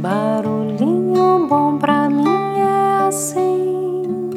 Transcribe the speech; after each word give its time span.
Barulhinho 0.00 1.46
bom 1.46 1.76
pra 1.76 2.08
mim 2.08 2.24
é 2.58 3.06
assim, 3.06 4.30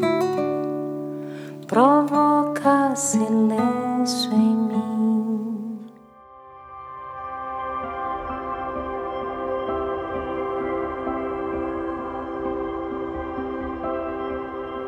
provoca 1.65 2.93
silêncio 2.97 4.33
em 4.33 4.55
mim. 4.57 5.79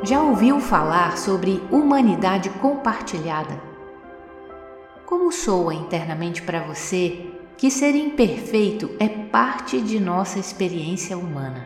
Já 0.03 0.21
ouviu 0.21 0.59
falar 0.59 1.17
sobre 1.17 1.63
humanidade 1.71 2.49
compartilhada? 2.49 3.57
Como 5.05 5.31
soa 5.31 5.73
internamente 5.73 6.41
para 6.41 6.59
você 6.59 7.31
que 7.57 7.71
ser 7.71 7.95
imperfeito 7.95 8.95
é 8.99 9.07
parte 9.07 9.81
de 9.81 9.97
nossa 9.99 10.37
experiência 10.37 11.17
humana. 11.17 11.65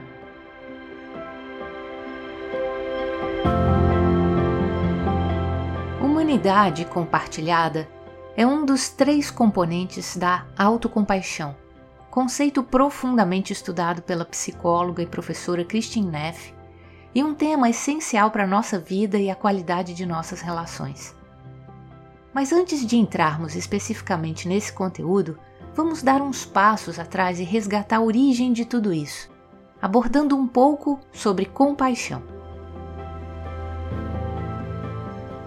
Humanidade 5.99 6.85
compartilhada 6.85 7.89
é 8.37 8.45
um 8.45 8.63
dos 8.63 8.89
três 8.89 9.31
componentes 9.31 10.15
da 10.15 10.45
autocompaixão, 10.55 11.55
conceito 12.11 12.61
profundamente 12.61 13.51
estudado 13.51 14.03
pela 14.03 14.25
psicóloga 14.25 15.01
e 15.01 15.07
professora 15.07 15.65
Christine 15.65 16.07
Neff 16.07 16.53
e 17.15 17.23
um 17.23 17.33
tema 17.33 17.67
essencial 17.67 18.29
para 18.29 18.43
a 18.43 18.47
nossa 18.47 18.77
vida 18.77 19.17
e 19.17 19.31
a 19.31 19.35
qualidade 19.35 19.95
de 19.95 20.05
nossas 20.05 20.39
relações. 20.39 21.15
Mas 22.31 22.53
antes 22.53 22.85
de 22.85 22.95
entrarmos 22.95 23.55
especificamente 23.55 24.47
nesse 24.47 24.71
conteúdo, 24.71 25.39
vamos 25.75 26.01
dar 26.01 26.21
uns 26.21 26.45
passos 26.45 26.99
atrás 26.99 27.39
e 27.39 27.43
resgatar 27.43 27.97
a 27.97 28.01
origem 28.01 28.51
de 28.53 28.65
tudo 28.65 28.93
isso, 28.93 29.29
abordando 29.81 30.35
um 30.35 30.47
pouco 30.47 30.99
sobre 31.11 31.45
compaixão. 31.45 32.21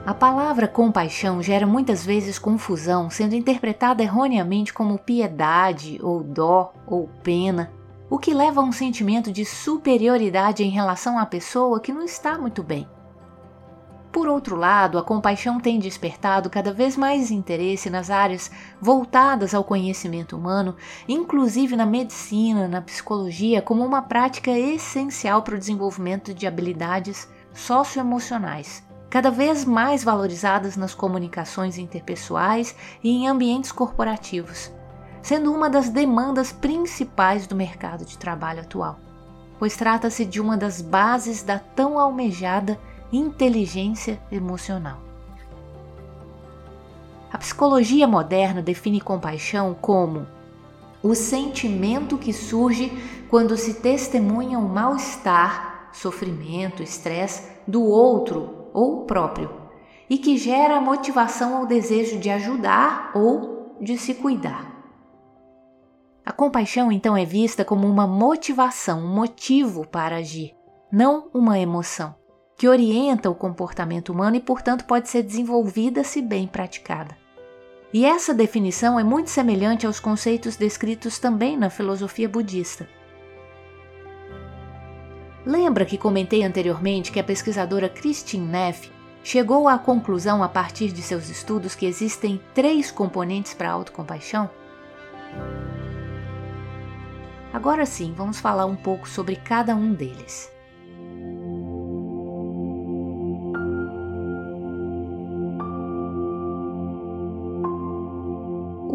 A 0.05 0.12
palavra 0.12 0.67
compaixão 0.67 1.41
gera 1.41 1.64
muitas 1.64 2.05
vezes 2.05 2.37
confusão, 2.39 3.09
sendo 3.09 3.37
interpretada 3.37 4.03
erroneamente 4.03 4.75
como 4.75 4.98
piedade, 4.98 6.01
ou 6.03 6.25
dó, 6.25 6.73
ou 6.84 7.09
pena, 7.23 7.70
o 8.11 8.19
que 8.19 8.34
leva 8.34 8.61
a 8.61 8.64
um 8.64 8.73
sentimento 8.73 9.31
de 9.31 9.45
superioridade 9.45 10.64
em 10.64 10.70
relação 10.70 11.19
à 11.19 11.25
pessoa 11.25 11.79
que 11.79 11.92
não 11.92 12.03
está 12.03 12.36
muito 12.36 12.64
bem. 12.64 12.89
Por 14.13 14.29
outro 14.29 14.57
lado, 14.57 14.99
a 14.99 15.03
compaixão 15.03 15.59
tem 15.59 15.79
despertado 15.79 16.51
cada 16.51 16.71
vez 16.71 16.99
mais 16.99 17.31
interesse 17.31 17.89
nas 17.89 18.11
áreas 18.11 18.51
voltadas 18.79 19.55
ao 19.55 19.65
conhecimento 19.65 20.37
humano, 20.37 20.77
inclusive 21.09 21.75
na 21.77 21.87
medicina, 21.87 22.69
na 22.69 22.83
psicologia, 22.83 23.63
como 23.63 23.83
uma 23.83 24.03
prática 24.03 24.51
essencial 24.51 25.41
para 25.43 25.55
o 25.55 25.59
desenvolvimento 25.59 26.35
de 26.35 26.47
habilidades 26.47 27.27
socioemocionais, 27.55 28.83
cada 29.09 29.31
vez 29.31 29.65
mais 29.65 30.05
valorizadas 30.05 30.77
nas 30.77 30.95
comunicações 30.95 31.79
interpessoais 31.79 32.77
e 33.03 33.09
em 33.09 33.29
ambientes 33.29 33.73
corporativos, 33.73 34.71
sendo 35.23 35.51
uma 35.51 35.71
das 35.71 35.89
demandas 35.89 36.53
principais 36.53 37.47
do 37.47 37.57
mercado 37.57 38.05
de 38.05 38.19
trabalho 38.19 38.61
atual, 38.61 38.99
pois 39.59 39.75
trata-se 39.75 40.27
de 40.27 40.39
uma 40.39 40.57
das 40.57 40.83
bases 40.83 41.43
da 41.43 41.59
tão 41.59 41.99
almejada 41.99 42.79
inteligência 43.13 44.21
emocional. 44.31 44.99
A 47.31 47.39
psicologia 47.39 48.09
moderna 48.09 48.63
define 48.63 49.01
compaixão 49.01 49.75
como 49.75 50.27
o 51.03 51.15
sentimento 51.15 52.17
que 52.17 52.33
surge 52.33 52.91
quando 53.29 53.57
se 53.57 53.75
testemunha 53.81 54.59
o 54.59 54.69
mal-estar, 54.69 55.91
sofrimento, 55.93 56.83
estresse 56.83 57.51
do 57.67 57.83
outro 57.83 58.69
ou 58.73 59.05
próprio 59.05 59.51
e 60.09 60.19
que 60.19 60.37
gera 60.37 60.77
a 60.77 60.81
motivação 60.81 61.57
ao 61.57 61.67
desejo 61.67 62.19
de 62.19 62.31
ajudar 62.31 63.13
ou 63.15 63.77
de 63.81 63.98
se 63.98 64.15
cuidar. 64.15 64.70
A 66.25 66.33
compaixão 66.33 66.92
então 66.92 67.17
é 67.17 67.25
vista 67.25 67.65
como 67.65 67.86
uma 67.86 68.07
motivação, 68.07 69.01
um 69.01 69.15
motivo 69.15 69.86
para 69.86 70.17
agir, 70.17 70.55
não 70.91 71.29
uma 71.35 71.59
emoção 71.59 72.22
que 72.62 72.68
orienta 72.68 73.28
o 73.28 73.34
comportamento 73.34 74.11
humano 74.11 74.36
e, 74.36 74.40
portanto, 74.40 74.84
pode 74.84 75.08
ser 75.08 75.24
desenvolvida 75.24 76.05
se 76.05 76.23
bem 76.23 76.46
praticada. 76.46 77.18
E 77.92 78.05
essa 78.05 78.33
definição 78.33 79.00
é 79.00 79.02
muito 79.02 79.30
semelhante 79.30 79.84
aos 79.84 79.98
conceitos 79.98 80.55
descritos 80.55 81.18
também 81.18 81.56
na 81.56 81.68
filosofia 81.68 82.28
budista. 82.28 82.89
Lembra 85.45 85.84
que 85.84 85.98
comentei 85.98 86.45
anteriormente 86.45 87.11
que 87.11 87.18
a 87.18 87.24
pesquisadora 87.24 87.89
Christine 87.89 88.46
Neff 88.46 88.92
chegou 89.24 89.67
à 89.67 89.77
conclusão 89.77 90.40
a 90.40 90.48
partir 90.48 90.92
de 90.92 91.02
seus 91.02 91.29
estudos 91.29 91.74
que 91.74 91.84
existem 91.84 92.40
três 92.55 92.92
componentes 92.92 93.55
para 93.55 93.70
a 93.70 93.73
autocompaixão? 93.73 94.48
Agora 97.52 97.84
sim, 97.84 98.14
vamos 98.17 98.39
falar 98.39 98.67
um 98.67 98.77
pouco 98.77 99.08
sobre 99.08 99.34
cada 99.34 99.74
um 99.74 99.92
deles. 99.92 100.52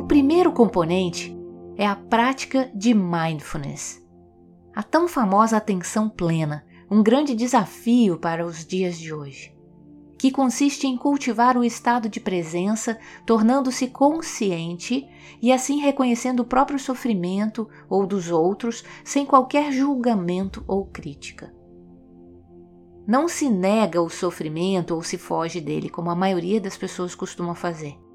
Primeiro 0.07 0.53
componente 0.53 1.37
é 1.75 1.85
a 1.85 1.93
prática 1.93 2.71
de 2.73 2.93
mindfulness. 2.93 4.01
A 4.73 4.81
tão 4.81 5.05
famosa 5.05 5.57
atenção 5.57 6.09
plena, 6.09 6.65
um 6.89 7.03
grande 7.03 7.35
desafio 7.35 8.17
para 8.17 8.45
os 8.45 8.65
dias 8.65 8.97
de 8.97 9.13
hoje, 9.13 9.53
que 10.17 10.31
consiste 10.31 10.87
em 10.87 10.95
cultivar 10.95 11.57
o 11.57 11.63
estado 11.63 12.07
de 12.07 12.21
presença, 12.21 12.97
tornando-se 13.25 13.87
consciente 13.87 15.05
e 15.41 15.51
assim 15.51 15.81
reconhecendo 15.81 16.39
o 16.39 16.45
próprio 16.45 16.79
sofrimento 16.79 17.67
ou 17.89 18.07
dos 18.07 18.31
outros 18.31 18.85
sem 19.03 19.25
qualquer 19.25 19.73
julgamento 19.73 20.63
ou 20.65 20.85
crítica. 20.85 21.53
Não 23.05 23.27
se 23.27 23.49
nega 23.49 24.01
o 24.01 24.09
sofrimento 24.09 24.95
ou 24.95 25.03
se 25.03 25.17
foge 25.17 25.59
dele, 25.59 25.89
como 25.89 26.09
a 26.09 26.15
maioria 26.15 26.61
das 26.61 26.77
pessoas 26.77 27.13
costuma 27.13 27.53
fazer. 27.53 28.06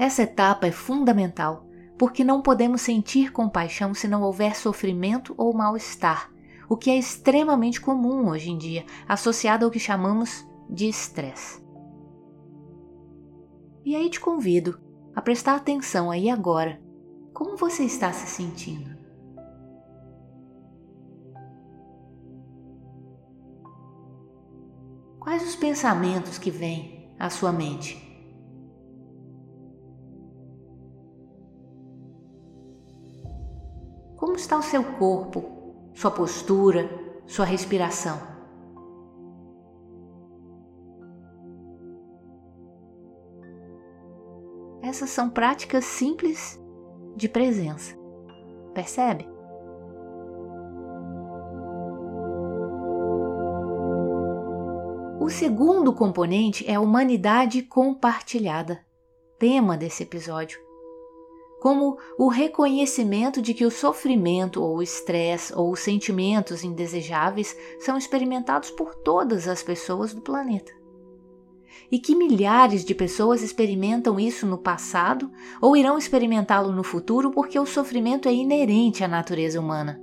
Essa 0.00 0.22
etapa 0.22 0.66
é 0.66 0.72
fundamental, 0.72 1.66
porque 1.98 2.24
não 2.24 2.40
podemos 2.40 2.80
sentir 2.80 3.30
compaixão 3.30 3.92
se 3.92 4.08
não 4.08 4.22
houver 4.22 4.56
sofrimento 4.56 5.34
ou 5.36 5.52
mal-estar, 5.52 6.32
o 6.70 6.74
que 6.74 6.88
é 6.88 6.96
extremamente 6.96 7.78
comum 7.78 8.30
hoje 8.30 8.50
em 8.50 8.56
dia, 8.56 8.86
associado 9.06 9.66
ao 9.66 9.70
que 9.70 9.78
chamamos 9.78 10.42
de 10.70 10.88
estresse. 10.88 11.62
E 13.84 13.94
aí 13.94 14.08
te 14.08 14.18
convido 14.18 14.80
a 15.14 15.20
prestar 15.20 15.56
atenção 15.56 16.10
aí 16.10 16.30
agora. 16.30 16.80
Como 17.34 17.58
você 17.58 17.84
está 17.84 18.10
se 18.10 18.26
sentindo? 18.26 18.96
Quais 25.18 25.46
os 25.46 25.56
pensamentos 25.56 26.38
que 26.38 26.50
vêm 26.50 27.12
à 27.18 27.28
sua 27.28 27.52
mente? 27.52 28.09
Está 34.40 34.56
o 34.56 34.62
seu 34.62 34.82
corpo, 34.82 35.44
sua 35.94 36.10
postura, 36.10 36.88
sua 37.26 37.44
respiração? 37.44 38.18
Essas 44.82 45.10
são 45.10 45.28
práticas 45.28 45.84
simples 45.84 46.60
de 47.14 47.28
presença. 47.28 47.94
Percebe? 48.72 49.28
O 55.20 55.28
segundo 55.28 55.92
componente 55.92 56.68
é 56.68 56.74
a 56.74 56.80
humanidade 56.80 57.62
compartilhada, 57.62 58.80
tema 59.38 59.76
desse 59.76 60.02
episódio 60.02 60.69
como 61.60 61.98
o 62.18 62.28
reconhecimento 62.28 63.42
de 63.42 63.52
que 63.52 63.66
o 63.66 63.70
sofrimento 63.70 64.62
ou 64.62 64.78
o 64.78 64.82
estresse 64.82 65.54
ou 65.54 65.70
os 65.70 65.80
sentimentos 65.80 66.64
indesejáveis 66.64 67.54
são 67.78 67.98
experimentados 67.98 68.70
por 68.70 68.94
todas 68.94 69.46
as 69.46 69.62
pessoas 69.62 70.14
do 70.14 70.22
planeta. 70.22 70.72
E 71.92 71.98
que 71.98 72.14
milhares 72.14 72.84
de 72.84 72.94
pessoas 72.94 73.42
experimentam 73.42 74.18
isso 74.18 74.46
no 74.46 74.56
passado 74.56 75.30
ou 75.60 75.76
irão 75.76 75.98
experimentá-lo 75.98 76.72
no 76.72 76.82
futuro 76.82 77.30
porque 77.30 77.58
o 77.58 77.66
sofrimento 77.66 78.28
é 78.28 78.32
inerente 78.32 79.04
à 79.04 79.08
natureza 79.08 79.60
humana. 79.60 80.00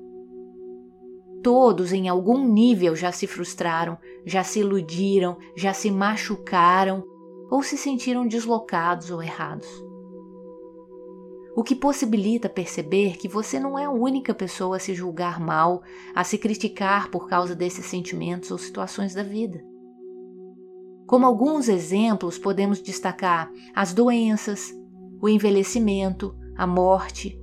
Todos, 1.42 1.94
em 1.94 2.08
algum 2.08 2.46
nível, 2.46 2.96
já 2.96 3.12
se 3.12 3.26
frustraram, 3.26 3.98
já 4.26 4.44
se 4.44 4.60
iludiram, 4.60 5.38
já 5.56 5.74
se 5.74 5.90
machucaram 5.90 7.04
ou 7.50 7.64
se 7.64 7.78
sentiram 7.78 8.28
deslocados 8.28 9.10
ou 9.10 9.24
errados. 9.24 9.68
O 11.58 11.64
que 11.64 11.76
possibilita 11.76 12.48
perceber 12.48 13.18
que 13.18 13.28
você 13.28 13.60
não 13.60 13.80
é 13.80 13.86
a 13.86 13.90
única 13.90 14.32
pessoa 14.32 14.78
a 14.78 14.80
se 14.80 14.94
julgar 14.94 15.40
mal, 15.40 15.82
a 16.14 16.24
se 16.24 16.38
criticar 16.38 17.10
por 17.10 17.28
causa 17.28 17.56
desses 17.56 17.88
sentimentos 17.88 18.52
ou 18.52 18.60
situações 18.60 19.16
da 19.16 19.24
vida. 19.24 19.66
Como 21.08 21.26
alguns 21.26 21.68
exemplos, 21.68 22.38
podemos 22.38 22.80
destacar 22.80 23.52
as 23.74 23.92
doenças, 23.92 24.72
o 25.20 25.28
envelhecimento, 25.28 26.38
a 26.56 26.68
morte 26.68 27.42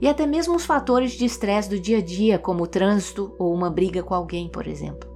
e 0.00 0.08
até 0.08 0.26
mesmo 0.26 0.56
os 0.56 0.64
fatores 0.64 1.12
de 1.12 1.26
estresse 1.26 1.68
do 1.68 1.78
dia 1.78 1.98
a 1.98 2.02
dia, 2.02 2.38
como 2.38 2.64
o 2.64 2.66
trânsito 2.66 3.36
ou 3.38 3.52
uma 3.52 3.68
briga 3.68 4.02
com 4.02 4.14
alguém, 4.14 4.48
por 4.48 4.66
exemplo. 4.66 5.10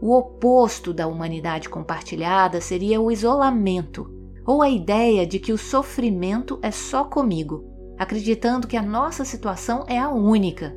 O 0.00 0.16
oposto 0.16 0.94
da 0.94 1.06
humanidade 1.06 1.68
compartilhada 1.68 2.62
seria 2.62 2.98
o 2.98 3.10
isolamento, 3.10 4.19
ou 4.46 4.62
a 4.62 4.68
ideia 4.68 5.26
de 5.26 5.38
que 5.38 5.52
o 5.52 5.58
sofrimento 5.58 6.58
é 6.62 6.70
só 6.70 7.04
comigo, 7.04 7.64
acreditando 7.98 8.66
que 8.66 8.76
a 8.76 8.82
nossa 8.82 9.24
situação 9.24 9.84
é 9.86 9.98
a 9.98 10.08
única. 10.08 10.76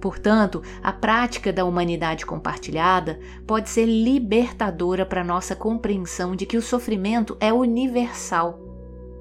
Portanto, 0.00 0.62
a 0.82 0.92
prática 0.92 1.52
da 1.52 1.64
humanidade 1.64 2.24
compartilhada 2.24 3.18
pode 3.46 3.68
ser 3.68 3.84
libertadora 3.84 5.04
para 5.04 5.24
nossa 5.24 5.56
compreensão 5.56 6.36
de 6.36 6.46
que 6.46 6.56
o 6.56 6.62
sofrimento 6.62 7.36
é 7.40 7.52
universal 7.52 8.60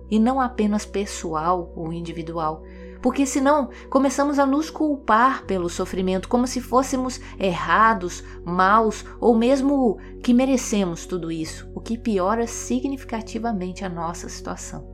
e 0.10 0.20
não 0.20 0.40
apenas 0.40 0.86
pessoal 0.86 1.74
ou 1.76 1.92
individual, 1.92 2.64
porque 3.02 3.26
senão 3.26 3.70
começamos 3.90 4.40
a 4.40 4.46
nos 4.46 4.70
culpar 4.70 5.46
pelo 5.46 5.70
sofrimento 5.70 6.28
como 6.28 6.48
se 6.48 6.62
fôssemos 6.62 7.20
errados, 7.40 8.24
maus 8.46 9.06
ou 9.20 9.36
mesmo 9.36 9.98
que 10.24 10.34
merecemos 10.34 11.06
tudo 11.06 11.32
isso, 11.32 11.70
o 11.74 11.82
que 11.82 11.98
piora 11.98 12.48
significativamente 12.48 13.84
a 13.86 13.90
nossa 13.90 14.30
situação. 14.30 14.88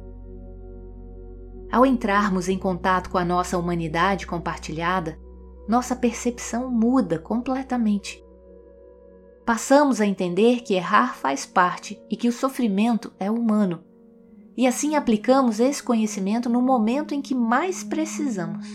Ao 1.72 1.86
entrarmos 1.86 2.50
em 2.50 2.58
contato 2.58 3.10
com 3.10 3.18
a 3.18 3.26
nossa 3.26 3.58
humanidade 3.58 4.28
compartilhada, 4.28 5.18
nossa 5.68 5.96
percepção 5.96 6.70
muda 6.70 7.18
completamente. 7.18 8.24
Passamos 9.46 10.00
a 10.00 10.06
entender 10.06 10.62
que 10.62 10.76
errar 10.76 11.16
faz 11.16 11.46
parte 11.46 12.02
e 12.10 12.16
que 12.16 12.28
o 12.28 12.34
sofrimento 12.34 13.12
é 13.20 13.32
humano 13.32 13.84
e 14.56 14.68
assim 14.68 14.96
aplicamos 14.96 15.60
esse 15.60 15.82
conhecimento 15.82 16.50
no 16.50 16.62
momento 16.62 17.14
em 17.14 17.22
que 17.22 17.34
mais 17.34 17.84
precisamos. 17.84 18.68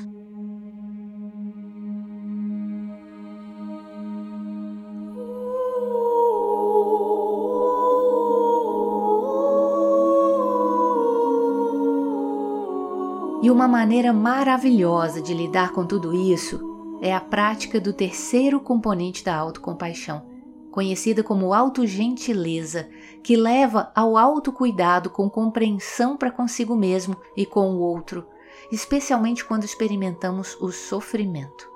E 13.41 13.51
uma 13.51 13.69
maneira 13.69 14.13
maravilhosa 14.13 15.23
de 15.23 15.33
lidar 15.33 15.73
com 15.73 15.87
tudo 15.87 16.13
isso 16.13 16.99
é 17.01 17.15
a 17.15 17.21
prática 17.21 17.81
do 17.81 17.93
terceiro 17.93 18.61
componente 18.61 19.25
da 19.25 19.35
autocompaixão, 19.35 20.23
conhecida 20.71 21.23
como 21.23 21.55
autogentileza, 21.55 22.89
que 23.23 23.37
leva 23.37 23.91
ao 23.95 24.17
autocuidado 24.17 25.11
com 25.11 25.29
compreensão 25.29 26.17
para 26.17 26.31
consigo 26.31 26.77
mesmo 26.77 27.17
e 27.37 27.45
com 27.45 27.71
o 27.71 27.81
outro, 27.81 28.27
especialmente 28.71 29.45
quando 29.45 29.65
experimentamos 29.65 30.57
o 30.61 30.71
sofrimento. 30.71 31.69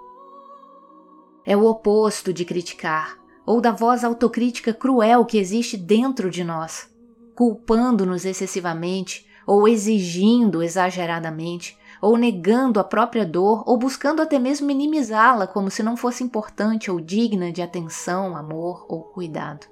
É 1.45 1.57
o 1.57 1.65
oposto 1.65 2.33
de 2.33 2.45
criticar 2.45 3.19
ou 3.45 3.61
da 3.61 3.73
voz 3.73 4.05
autocrítica 4.05 4.73
cruel 4.73 5.25
que 5.25 5.39
existe 5.39 5.77
dentro 5.77 6.31
de 6.31 6.45
nós, 6.45 6.89
culpando-nos 7.35 8.25
excessivamente 8.25 9.27
ou 9.47 9.67
exigindo 9.67 10.63
exageradamente, 10.63 11.77
ou 12.03 12.17
negando 12.17 12.81
a 12.81 12.85
própria 12.85 13.25
dor, 13.25 13.63
ou 13.65 13.79
buscando 13.79 14.21
até 14.21 14.37
mesmo 14.37 14.67
minimizá-la 14.67 15.47
como 15.47 15.71
se 15.71 15.85
não 15.85 15.97
fosse 15.97 16.25
importante 16.25 16.91
ou 16.91 17.01
digna 17.01 17.53
de 17.53 17.63
atenção, 17.63 18.37
amor 18.37 18.85
ou 18.89 19.03
cuidado. 19.03 19.69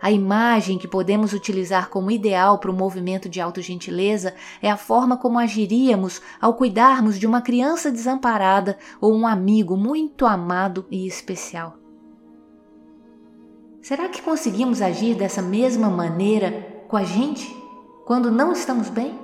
A 0.00 0.12
imagem 0.12 0.78
que 0.78 0.86
podemos 0.86 1.32
utilizar 1.32 1.88
como 1.88 2.10
ideal 2.10 2.58
para 2.58 2.70
o 2.70 2.74
movimento 2.74 3.28
de 3.28 3.40
autogentileza 3.40 4.34
é 4.62 4.70
a 4.70 4.76
forma 4.76 5.16
como 5.16 5.38
agiríamos 5.38 6.20
ao 6.40 6.54
cuidarmos 6.54 7.18
de 7.18 7.26
uma 7.26 7.40
criança 7.40 7.90
desamparada 7.90 8.78
ou 9.00 9.14
um 9.14 9.26
amigo 9.26 9.76
muito 9.76 10.26
amado 10.26 10.86
e 10.90 11.06
especial. 11.06 11.78
Será 13.80 14.08
que 14.08 14.22
conseguimos 14.22 14.80
agir 14.80 15.14
dessa 15.14 15.42
mesma 15.42 15.88
maneira 15.88 16.84
com 16.86 16.96
a 16.96 17.04
gente 17.04 17.50
quando 18.04 18.30
não 18.30 18.52
estamos 18.52 18.90
bem? 18.90 19.23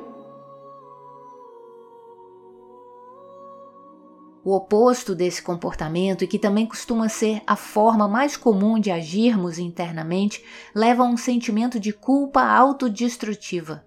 O 4.42 4.54
oposto 4.54 5.14
desse 5.14 5.42
comportamento, 5.42 6.25
e 6.25 6.26
que 6.26 6.38
também 6.38 6.66
costuma 6.66 7.08
ser 7.08 7.42
a 7.46 7.56
forma 7.56 8.08
mais 8.08 8.37
comum 8.37 8.78
de 8.78 8.90
agirmos 8.90 9.58
internamente, 9.58 10.42
leva 10.75 11.02
a 11.02 11.06
um 11.06 11.16
sentimento 11.16 11.78
de 11.78 11.92
culpa 11.92 12.42
autodestrutiva, 12.42 13.84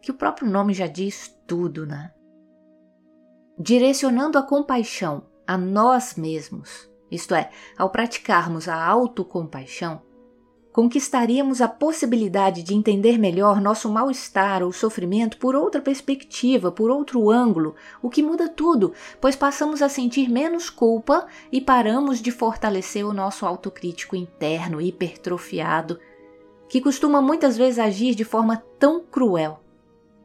que 0.00 0.10
o 0.10 0.14
próprio 0.14 0.48
nome 0.48 0.74
já 0.74 0.88
diz 0.88 1.32
tudo, 1.46 1.86
né? 1.86 2.12
Direcionando 3.58 4.38
a 4.38 4.42
compaixão 4.42 5.24
a 5.46 5.56
nós 5.56 6.16
mesmos, 6.16 6.90
isto 7.10 7.34
é, 7.34 7.50
ao 7.78 7.90
praticarmos 7.90 8.68
a 8.68 8.84
autocompaixão, 8.84 10.02
conquistaríamos 10.72 11.60
a 11.60 11.68
possibilidade 11.68 12.62
de 12.62 12.74
entender 12.74 13.18
melhor 13.18 13.60
nosso 13.60 13.88
mal-estar 13.90 14.62
ou 14.62 14.72
sofrimento 14.72 15.36
por 15.36 15.54
outra 15.54 15.82
perspectiva, 15.82 16.72
por 16.72 16.90
outro 16.90 17.30
ângulo, 17.30 17.74
o 18.00 18.08
que 18.08 18.22
muda 18.22 18.48
tudo, 18.48 18.92
pois 19.20 19.36
passamos 19.36 19.82
a 19.82 19.88
sentir 19.88 20.30
menos 20.30 20.70
culpa 20.70 21.26
e 21.52 21.60
paramos 21.60 22.20
de 22.22 22.30
fortalecer 22.30 23.06
o 23.06 23.12
nosso 23.12 23.44
autocrítico 23.44 24.16
interno 24.16 24.80
hipertrofiado, 24.80 26.00
que 26.68 26.80
costuma 26.80 27.20
muitas 27.20 27.56
vezes 27.56 27.78
agir 27.78 28.14
de 28.14 28.24
forma 28.24 28.64
tão 28.78 29.00
cruel 29.00 29.60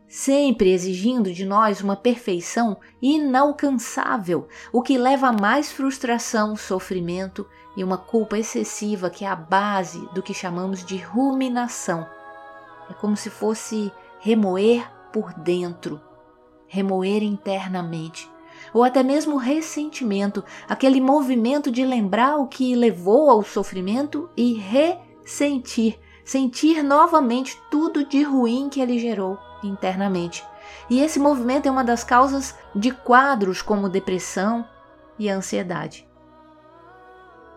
sempre 0.08 0.72
exigindo 0.72 1.34
de 1.34 1.46
nós 1.46 1.82
uma 1.82 1.96
perfeição 1.96 2.78
inalcançável, 3.02 4.48
o 4.72 4.82
que 4.82 4.98
leva 4.98 5.28
a 5.28 5.34
mais 5.34 5.72
frustração, 5.72 6.56
sofrimento 6.56 7.46
e 7.76 7.84
uma 7.84 7.98
culpa 7.98 8.38
excessiva 8.38 9.10
que 9.10 9.26
é 9.26 9.28
a 9.28 9.36
base 9.36 10.00
do 10.14 10.24
que 10.24 10.34
chamamos 10.34 10.84
de 10.86 10.98
ruminação. 10.98 12.08
É 12.90 12.94
como 12.94 13.18
se 13.18 13.30
fosse 13.30 13.92
remoer 14.20 14.90
por 15.12 15.34
dentro, 15.34 16.02
remoer 16.68 17.22
internamente, 17.22 18.30
ou 18.74 18.84
até 18.84 19.04
mesmo 19.04 19.38
ressentimento, 19.38 20.44
aquele 20.68 21.02
movimento 21.02 21.70
de 21.70 21.86
lembrar 21.86 22.38
o 22.38 22.48
que 22.48 22.76
levou 22.76 23.30
ao 23.30 23.44
sofrimento 23.44 24.30
e 24.36 24.54
ressentir, 24.54 26.00
sentir 26.24 26.82
novamente 26.82 27.60
tudo 27.70 28.06
de 28.06 28.24
ruim 28.24 28.70
que 28.70 28.82
ele 28.82 28.98
gerou 29.00 29.38
internamente. 29.64 30.44
E 30.90 31.00
esse 31.00 31.20
movimento 31.20 31.68
é 31.68 31.72
uma 31.72 31.84
das 31.84 32.04
causas 32.04 32.56
de 32.76 32.92
quadros 32.92 33.62
como 33.62 33.90
depressão 33.90 34.66
e 35.18 35.30
ansiedade. 35.30 36.08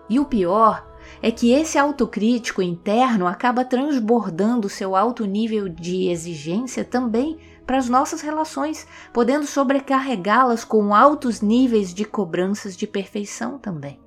E 0.08 0.18
o 0.18 0.24
pior 0.24 0.86
é 1.22 1.30
que 1.30 1.52
esse 1.52 1.78
autocrítico 1.78 2.60
interno 2.60 3.26
acaba 3.26 3.64
transbordando 3.64 4.68
seu 4.68 4.96
alto 4.96 5.24
nível 5.24 5.68
de 5.68 6.08
exigência 6.08 6.84
também 6.84 7.38
para 7.66 7.78
as 7.78 7.88
nossas 7.88 8.20
relações, 8.20 8.86
podendo 9.12 9.46
sobrecarregá-las 9.46 10.64
com 10.64 10.94
altos 10.94 11.40
níveis 11.40 11.94
de 11.94 12.04
cobranças 12.04 12.76
de 12.76 12.86
perfeição 12.86 13.58
também. 13.58 14.00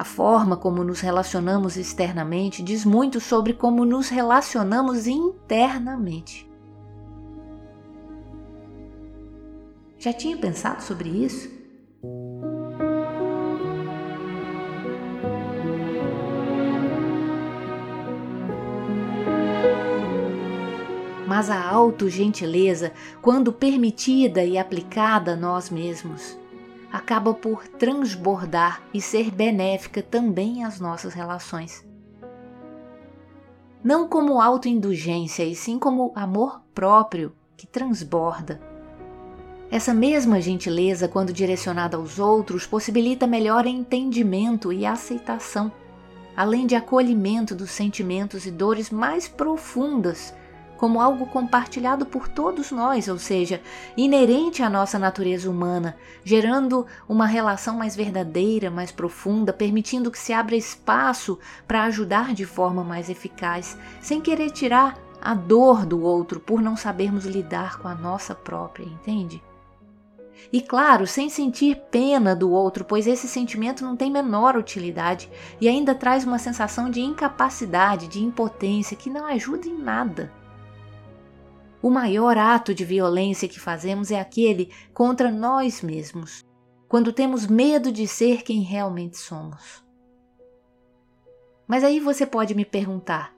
A 0.00 0.04
forma 0.04 0.56
como 0.56 0.82
nos 0.82 1.00
relacionamos 1.00 1.76
externamente 1.76 2.62
diz 2.62 2.86
muito 2.86 3.20
sobre 3.20 3.52
como 3.52 3.84
nos 3.84 4.08
relacionamos 4.08 5.06
internamente. 5.06 6.50
Já 9.98 10.10
tinha 10.10 10.38
pensado 10.38 10.82
sobre 10.82 11.10
isso? 11.10 11.50
Mas 21.28 21.50
a 21.50 21.62
autogentileza, 21.62 22.94
quando 23.20 23.52
permitida 23.52 24.42
e 24.42 24.56
aplicada 24.56 25.34
a 25.34 25.36
nós 25.36 25.68
mesmos, 25.68 26.38
acaba 26.92 27.32
por 27.32 27.66
transbordar 27.68 28.82
e 28.92 29.00
ser 29.00 29.30
benéfica 29.30 30.02
também 30.02 30.64
às 30.64 30.80
nossas 30.80 31.14
relações. 31.14 31.84
Não 33.82 34.08
como 34.08 34.40
autoindulgência, 34.40 35.44
e 35.44 35.54
sim 35.54 35.78
como 35.78 36.12
amor 36.14 36.60
próprio 36.74 37.32
que 37.56 37.66
transborda. 37.66 38.60
Essa 39.70 39.94
mesma 39.94 40.40
gentileza, 40.40 41.06
quando 41.06 41.32
direcionada 41.32 41.96
aos 41.96 42.18
outros, 42.18 42.66
possibilita 42.66 43.26
melhor 43.26 43.66
entendimento 43.66 44.72
e 44.72 44.84
aceitação, 44.84 45.70
além 46.36 46.66
de 46.66 46.74
acolhimento 46.74 47.54
dos 47.54 47.70
sentimentos 47.70 48.46
e 48.46 48.50
dores 48.50 48.90
mais 48.90 49.28
profundas, 49.28 50.34
como 50.80 50.98
algo 50.98 51.26
compartilhado 51.26 52.06
por 52.06 52.26
todos 52.26 52.72
nós, 52.72 53.06
ou 53.06 53.18
seja, 53.18 53.60
inerente 53.98 54.62
à 54.62 54.70
nossa 54.70 54.98
natureza 54.98 55.50
humana, 55.50 55.94
gerando 56.24 56.86
uma 57.06 57.26
relação 57.26 57.76
mais 57.76 57.94
verdadeira, 57.94 58.70
mais 58.70 58.90
profunda, 58.90 59.52
permitindo 59.52 60.10
que 60.10 60.18
se 60.18 60.32
abra 60.32 60.56
espaço 60.56 61.38
para 61.68 61.84
ajudar 61.84 62.32
de 62.32 62.46
forma 62.46 62.82
mais 62.82 63.10
eficaz, 63.10 63.76
sem 64.00 64.22
querer 64.22 64.52
tirar 64.52 64.96
a 65.20 65.34
dor 65.34 65.84
do 65.84 66.00
outro 66.02 66.40
por 66.40 66.62
não 66.62 66.78
sabermos 66.78 67.26
lidar 67.26 67.78
com 67.78 67.86
a 67.86 67.94
nossa 67.94 68.34
própria, 68.34 68.86
entende? 68.86 69.42
E 70.50 70.62
claro, 70.62 71.06
sem 71.06 71.28
sentir 71.28 71.76
pena 71.90 72.34
do 72.34 72.50
outro, 72.50 72.86
pois 72.86 73.06
esse 73.06 73.28
sentimento 73.28 73.84
não 73.84 73.94
tem 73.94 74.10
menor 74.10 74.56
utilidade 74.56 75.30
e 75.60 75.68
ainda 75.68 75.94
traz 75.94 76.24
uma 76.24 76.38
sensação 76.38 76.88
de 76.88 77.02
incapacidade, 77.02 78.08
de 78.08 78.24
impotência 78.24 78.96
que 78.96 79.10
não 79.10 79.26
ajuda 79.26 79.68
em 79.68 79.76
nada. 79.76 80.39
O 81.82 81.88
maior 81.88 82.36
ato 82.36 82.74
de 82.74 82.84
violência 82.84 83.48
que 83.48 83.58
fazemos 83.58 84.10
é 84.10 84.20
aquele 84.20 84.70
contra 84.92 85.30
nós 85.30 85.80
mesmos, 85.80 86.44
quando 86.86 87.12
temos 87.12 87.46
medo 87.46 87.90
de 87.90 88.06
ser 88.06 88.42
quem 88.42 88.60
realmente 88.60 89.16
somos. 89.16 89.82
Mas 91.66 91.82
aí 91.82 91.98
você 91.98 92.26
pode 92.26 92.54
me 92.54 92.64
perguntar: 92.64 93.32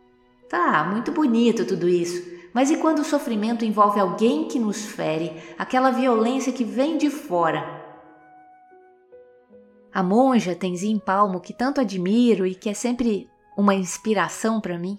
tá, 0.49 0.83
muito 0.85 1.13
bonito 1.13 1.65
tudo 1.65 1.89
isso, 1.89 2.21
mas 2.53 2.71
e 2.71 2.79
quando 2.79 2.99
o 2.99 3.05
sofrimento 3.05 3.65
envolve 3.65 4.01
alguém 4.01 4.49
que 4.49 4.59
nos 4.59 4.87
fere, 4.87 5.33
aquela 5.57 5.91
violência 5.91 6.53
que 6.53 6.65
vem 6.65 6.99
de 6.99 7.11
fora? 7.11 7.81
A 9.95 10.03
monja 10.03 10.55
Tenzin 10.55 10.99
Palmo, 10.99 11.41
que 11.41 11.53
tanto 11.53 11.81
admiro 11.81 12.47
e 12.47 12.55
que 12.55 12.71
é 12.71 12.75
sempre 12.75 13.29
uma 13.57 13.75
inspiração 13.75 14.61
para 14.61 14.79
mim, 14.79 14.99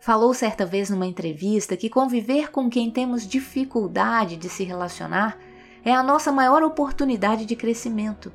falou 0.00 0.32
certa 0.32 0.64
vez 0.64 0.88
numa 0.88 1.06
entrevista 1.06 1.76
que 1.76 1.90
conviver 1.90 2.50
com 2.50 2.70
quem 2.70 2.90
temos 2.90 3.28
dificuldade 3.28 4.36
de 4.36 4.48
se 4.48 4.64
relacionar 4.64 5.38
é 5.84 5.92
a 5.92 6.02
nossa 6.02 6.32
maior 6.32 6.62
oportunidade 6.62 7.44
de 7.44 7.54
crescimento, 7.54 8.32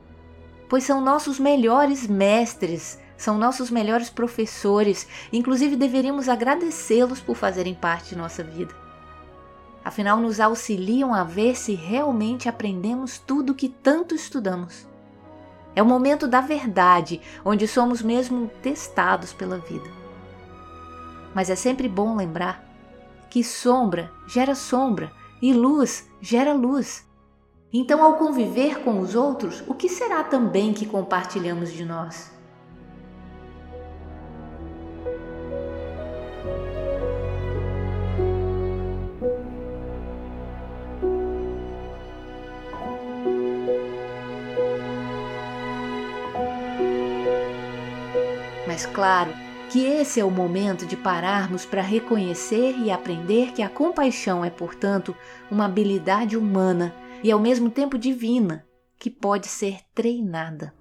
pois 0.69 0.84
são 0.84 1.01
nossos 1.01 1.39
melhores 1.39 2.07
mestres, 2.07 3.00
são 3.17 3.38
nossos 3.38 3.72
melhores 3.72 4.12
professores, 4.12 5.07
inclusive 5.34 5.75
deveríamos 5.75 6.29
agradecê-los 6.29 7.19
por 7.19 7.36
fazerem 7.36 7.74
parte 7.74 8.10
de 8.10 8.15
nossa 8.15 8.43
vida. 8.43 8.74
Afinal, 9.84 10.17
nos 10.17 10.39
auxiliam 10.39 11.13
a 11.13 11.24
ver 11.24 11.55
se 11.55 11.74
realmente 11.74 12.50
aprendemos 12.50 13.17
tudo 13.19 13.51
o 13.51 13.55
que 13.55 13.69
tanto 13.69 14.15
estudamos. 14.15 14.88
É 15.75 15.81
o 15.81 15.86
momento 15.86 16.27
da 16.27 16.41
verdade, 16.41 17.22
onde 17.43 17.67
somos 17.67 18.01
mesmo 18.01 18.50
testados 18.62 19.34
pela 19.34 19.57
vida 19.57 20.05
mas 21.36 21.50
é 21.50 21.56
sempre 21.56 21.89
bom 21.89 22.15
lembrar 22.15 22.63
que 23.30 23.44
sombra 23.44 24.10
gera 24.25 24.56
sombra 24.56 25.12
e 25.42 25.51
luz 25.54 26.10
gera 26.22 26.54
luz. 26.54 27.06
Então, 27.74 28.01
ao 28.01 28.15
conviver 28.15 28.80
com 28.86 29.01
os 29.01 29.15
outros, 29.15 29.62
o 29.68 29.74
que 29.74 29.89
será 29.89 30.24
também 30.24 30.74
que 30.74 30.86
compartilhamos 30.86 31.74
de 31.74 31.84
nós? 31.84 32.32
Mas, 48.65 48.86
claro, 48.86 49.45
que 49.75 49.84
esse 49.84 50.22
é 50.22 50.24
o 50.24 50.32
momento 50.32 50.86
de 50.86 50.96
pararmos 50.96 51.65
para 51.65 51.82
reconhecer 51.82 52.77
e 52.79 52.89
aprender 52.89 53.51
que 53.51 53.62
a 53.62 53.67
compaixão 53.67 54.46
é, 54.46 54.50
portanto, 54.50 55.13
uma 55.51 55.65
habilidade 55.65 56.38
humana 56.38 56.96
e 57.22 57.29
ao 57.29 57.38
mesmo 57.38 57.70
tempo 57.70 57.98
divina 57.98 58.65
que 58.98 59.10
pode 59.10 59.48
ser 59.48 59.79
treinada. 59.94 60.74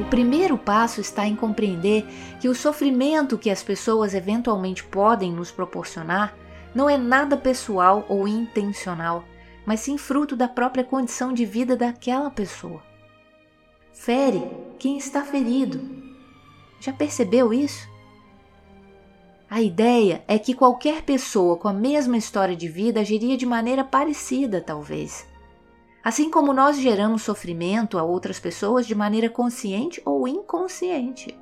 O 0.00 0.04
primeiro 0.10 0.58
passo 0.58 1.00
está 1.00 1.28
em 1.28 1.36
compreender 1.36 2.04
que 2.40 2.48
o 2.48 2.54
sofrimento 2.56 3.38
que 3.38 3.50
as 3.50 3.62
pessoas 3.62 4.14
eventualmente 4.14 4.82
podem 4.82 5.30
nos 5.30 5.52
proporcionar 5.52 6.39
não 6.74 6.88
é 6.88 6.96
nada 6.96 7.36
pessoal 7.36 8.04
ou 8.08 8.26
intencional, 8.26 9.24
mas 9.66 9.80
sim 9.80 9.98
fruto 9.98 10.36
da 10.36 10.48
própria 10.48 10.84
condição 10.84 11.32
de 11.32 11.44
vida 11.44 11.76
daquela 11.76 12.30
pessoa. 12.30 12.82
Fere 13.92 14.42
quem 14.78 14.96
está 14.96 15.22
ferido. 15.22 15.80
Já 16.80 16.92
percebeu 16.92 17.52
isso? 17.52 17.88
A 19.48 19.60
ideia 19.60 20.24
é 20.28 20.38
que 20.38 20.54
qualquer 20.54 21.02
pessoa 21.02 21.56
com 21.56 21.66
a 21.66 21.72
mesma 21.72 22.16
história 22.16 22.54
de 22.54 22.68
vida 22.68 23.00
agiria 23.00 23.36
de 23.36 23.44
maneira 23.44 23.82
parecida, 23.82 24.60
talvez. 24.60 25.26
Assim 26.02 26.30
como 26.30 26.52
nós 26.52 26.78
geramos 26.78 27.22
sofrimento 27.22 27.98
a 27.98 28.02
outras 28.02 28.38
pessoas 28.38 28.86
de 28.86 28.94
maneira 28.94 29.28
consciente 29.28 30.00
ou 30.04 30.26
inconsciente. 30.26 31.36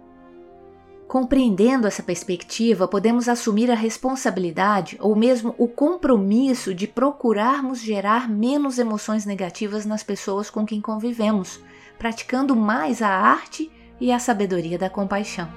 Compreendendo 1.08 1.86
essa 1.86 2.02
perspectiva, 2.02 2.86
podemos 2.86 3.30
assumir 3.30 3.70
a 3.70 3.74
responsabilidade 3.74 4.98
ou 5.00 5.16
mesmo 5.16 5.54
o 5.56 5.66
compromisso 5.66 6.74
de 6.74 6.86
procurarmos 6.86 7.80
gerar 7.80 8.28
menos 8.28 8.78
emoções 8.78 9.24
negativas 9.24 9.86
nas 9.86 10.02
pessoas 10.02 10.50
com 10.50 10.66
quem 10.66 10.82
convivemos, 10.82 11.60
praticando 11.98 12.54
mais 12.54 13.00
a 13.00 13.08
arte 13.08 13.72
e 13.98 14.12
a 14.12 14.18
sabedoria 14.18 14.76
da 14.76 14.90
compaixão. 14.90 15.48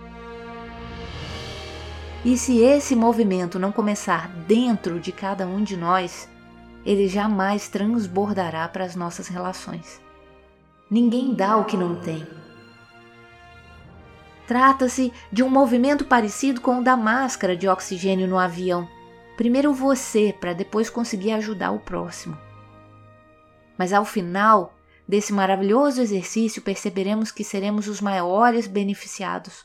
E 2.23 2.37
se 2.37 2.59
esse 2.59 2.95
movimento 2.95 3.59
não 3.59 3.73
começar 3.73 4.29
dentro 4.47 5.01
de 5.01 5.11
cada 5.11 5.45
um 5.45 5.61
de 5.61 5.75
nós, 5.75 6.29
ele 6.85 7.09
jamais 7.09 7.67
transbordará 7.67 8.69
para 8.69 8.85
as 8.85 8.95
nossas 8.95 9.27
relações. 9.27 10.01
Ninguém 10.89 11.33
dá 11.33 11.57
o 11.57 11.65
que 11.65 11.75
não 11.75 11.99
tem 11.99 12.25
Trata-se 14.51 15.13
de 15.31 15.43
um 15.43 15.49
movimento 15.49 16.03
parecido 16.03 16.59
com 16.59 16.79
o 16.79 16.83
da 16.83 16.97
máscara 16.97 17.55
de 17.55 17.69
oxigênio 17.69 18.27
no 18.27 18.37
avião. 18.37 18.85
Primeiro 19.37 19.73
você, 19.73 20.35
para 20.37 20.51
depois 20.51 20.89
conseguir 20.89 21.31
ajudar 21.31 21.71
o 21.71 21.79
próximo. 21.79 22.37
Mas 23.77 23.93
ao 23.93 24.03
final 24.03 24.75
desse 25.07 25.31
maravilhoso 25.31 26.01
exercício, 26.01 26.61
perceberemos 26.61 27.31
que 27.31 27.45
seremos 27.45 27.87
os 27.87 28.01
maiores 28.01 28.67
beneficiados, 28.67 29.63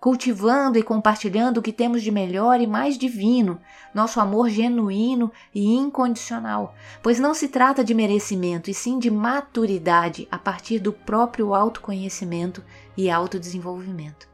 cultivando 0.00 0.78
e 0.78 0.82
compartilhando 0.82 1.58
o 1.58 1.62
que 1.62 1.72
temos 1.72 2.02
de 2.02 2.10
melhor 2.10 2.60
e 2.60 2.66
mais 2.66 2.98
divino, 2.98 3.60
nosso 3.94 4.20
amor 4.20 4.48
genuíno 4.48 5.32
e 5.54 5.74
incondicional, 5.74 6.74
pois 7.02 7.18
não 7.18 7.34
se 7.34 7.48
trata 7.48 7.82
de 7.82 7.94
merecimento, 7.94 8.70
e 8.70 8.74
sim 8.74 8.98
de 8.98 9.10
maturidade 9.10 10.28
a 10.30 10.38
partir 10.38 10.78
do 10.78 10.92
próprio 10.92 11.54
autoconhecimento 11.54 12.62
e 12.96 13.10
autodesenvolvimento. 13.10 14.28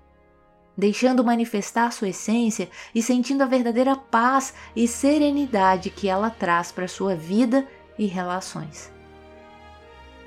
Deixando 0.77 1.23
manifestar 1.23 1.93
sua 1.93 2.09
essência 2.09 2.69
e 2.95 3.03
sentindo 3.03 3.43
a 3.43 3.47
verdadeira 3.47 3.95
paz 3.95 4.55
e 4.75 4.89
serenidade 4.89 5.91
que 5.91 6.09
ela 6.09 6.31
traz 6.31 6.73
para 6.73 6.89
sua 6.89 7.15
vida 7.15 7.69
e 7.99 8.07
relações. 8.07 8.91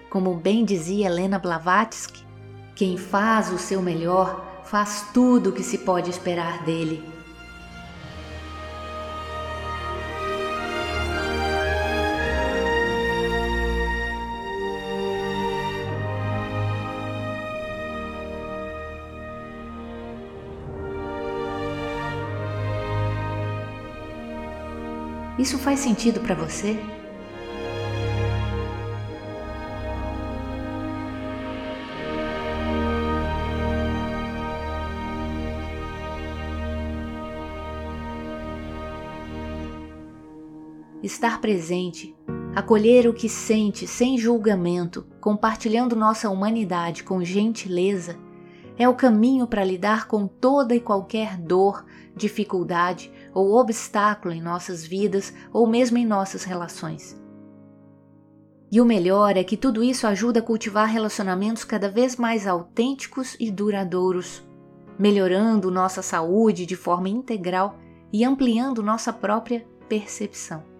Como 0.09 0.35
bem 0.35 0.63
dizia 0.63 1.07
Helena 1.07 1.37
Blavatsky, 1.37 2.23
quem 2.75 2.95
faz 2.95 3.51
o 3.51 3.57
seu 3.57 3.81
melhor 3.81 4.54
faz 4.75 5.05
tudo 5.13 5.51
o 5.51 5.53
que 5.53 5.63
se 5.63 5.77
pode 5.77 6.09
esperar 6.09 6.65
dele. 6.65 7.01
Isso 25.39 25.57
faz 25.57 25.79
sentido 25.79 26.19
para 26.19 26.35
você? 26.35 26.77
Estar 41.05 41.39
presente, 41.39 42.15
acolher 42.55 43.07
o 43.07 43.13
que 43.13 43.29
sente 43.29 43.85
sem 43.85 44.17
julgamento, 44.17 45.05
compartilhando 45.21 45.95
nossa 45.95 46.29
humanidade 46.29 47.03
com 47.03 47.23
gentileza, 47.23 48.17
é 48.77 48.89
o 48.89 48.95
caminho 48.95 49.47
para 49.47 49.63
lidar 49.63 50.07
com 50.07 50.27
toda 50.27 50.75
e 50.75 50.79
qualquer 50.79 51.37
dor, 51.37 51.85
dificuldade 52.15 53.11
ou 53.33 53.53
obstáculo 53.53 54.33
em 54.33 54.41
nossas 54.41 54.85
vidas 54.85 55.33
ou 55.53 55.67
mesmo 55.67 55.97
em 55.97 56.05
nossas 56.05 56.43
relações. 56.43 57.19
E 58.71 58.81
o 58.81 58.85
melhor 58.85 59.37
é 59.37 59.43
que 59.43 59.55
tudo 59.55 59.83
isso 59.83 60.07
ajuda 60.07 60.39
a 60.39 60.43
cultivar 60.43 60.87
relacionamentos 60.87 61.63
cada 61.63 61.89
vez 61.89 62.17
mais 62.17 62.47
autênticos 62.47 63.37
e 63.39 63.49
duradouros, 63.49 64.43
melhorando 64.99 65.71
nossa 65.71 66.01
saúde 66.01 66.65
de 66.65 66.75
forma 66.75 67.07
integral 67.07 67.77
e 68.11 68.25
ampliando 68.25 68.83
nossa 68.83 69.13
própria 69.13 69.65
percepção. 69.87 70.74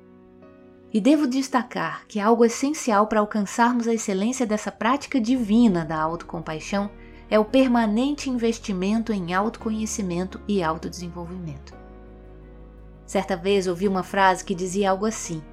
E 0.95 1.01
devo 1.01 1.27
destacar 1.27 2.07
que 2.07 2.21
algo 2.21 2.45
essencial 2.45 3.05
para 3.07 3.19
alcançarmos 3.19 3.85
a 3.85 3.93
excelência 3.93 4.45
dessa 4.45 4.71
prática 4.71 5.19
divina 5.19 5.83
da 5.83 5.99
autocompaixão 6.01 6.89
é 7.29 7.37
o 7.37 7.43
permanente 7.43 8.29
investimento 8.29 9.11
em 9.11 9.33
autoconhecimento 9.33 10.39
e 10.47 10.63
autodesenvolvimento. 10.63 11.73
Certa 13.05 13.35
vez 13.35 13.67
ouvi 13.67 13.89
uma 13.89 14.03
frase 14.03 14.45
que 14.45 14.55
dizia 14.55 14.89
algo 14.89 15.05
assim: 15.05 15.43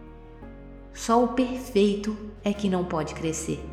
Só 0.95 1.25
o 1.25 1.33
perfeito 1.35 2.17
é 2.45 2.53
que 2.53 2.69
não 2.69 2.85
pode 2.85 3.13
crescer. 3.13 3.69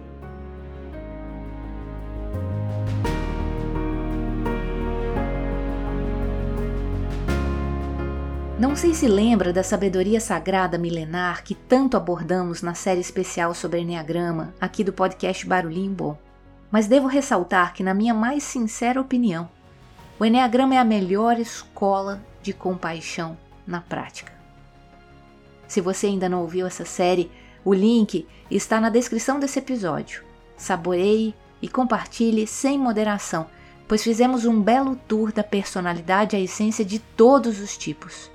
Não 8.59 8.75
sei 8.75 8.93
se 8.93 9.07
lembra 9.07 9.53
da 9.53 9.63
sabedoria 9.63 10.19
sagrada 10.19 10.77
milenar 10.77 11.45
que 11.45 11.55
tanto 11.55 11.95
abordamos 11.95 12.61
na 12.61 12.73
série 12.73 12.99
especial 12.99 13.53
sobre 13.53 13.79
Enneagrama, 13.79 14.53
aqui 14.59 14.83
do 14.83 14.91
podcast 14.91 15.45
Barulhinho 15.45 15.93
Bom. 15.93 16.17
Mas 16.69 16.85
devo 16.85 17.07
ressaltar 17.07 17.73
que, 17.73 17.83
na 17.83 17.93
minha 17.93 18.13
mais 18.13 18.43
sincera 18.43 18.99
opinião, 18.99 19.49
o 20.19 20.25
Enneagrama 20.25 20.75
é 20.75 20.77
a 20.77 20.83
melhor 20.83 21.39
escola 21.39 22.21
de 22.43 22.51
compaixão 22.51 23.37
na 23.65 23.79
prática. 23.79 24.33
Se 25.65 25.79
você 25.79 26.07
ainda 26.07 26.27
não 26.27 26.41
ouviu 26.41 26.67
essa 26.67 26.83
série, 26.83 27.31
o 27.63 27.73
link 27.73 28.27
está 28.51 28.81
na 28.81 28.89
descrição 28.89 29.39
desse 29.39 29.59
episódio. 29.59 30.21
Saboreie 30.57 31.33
e 31.61 31.69
compartilhe 31.69 32.45
sem 32.45 32.77
moderação, 32.77 33.45
pois 33.87 34.03
fizemos 34.03 34.43
um 34.43 34.61
belo 34.61 34.97
tour 35.07 35.31
da 35.31 35.45
personalidade 35.45 36.35
à 36.35 36.39
essência 36.41 36.83
de 36.83 36.99
todos 36.99 37.61
os 37.61 37.77
tipos. 37.77 38.29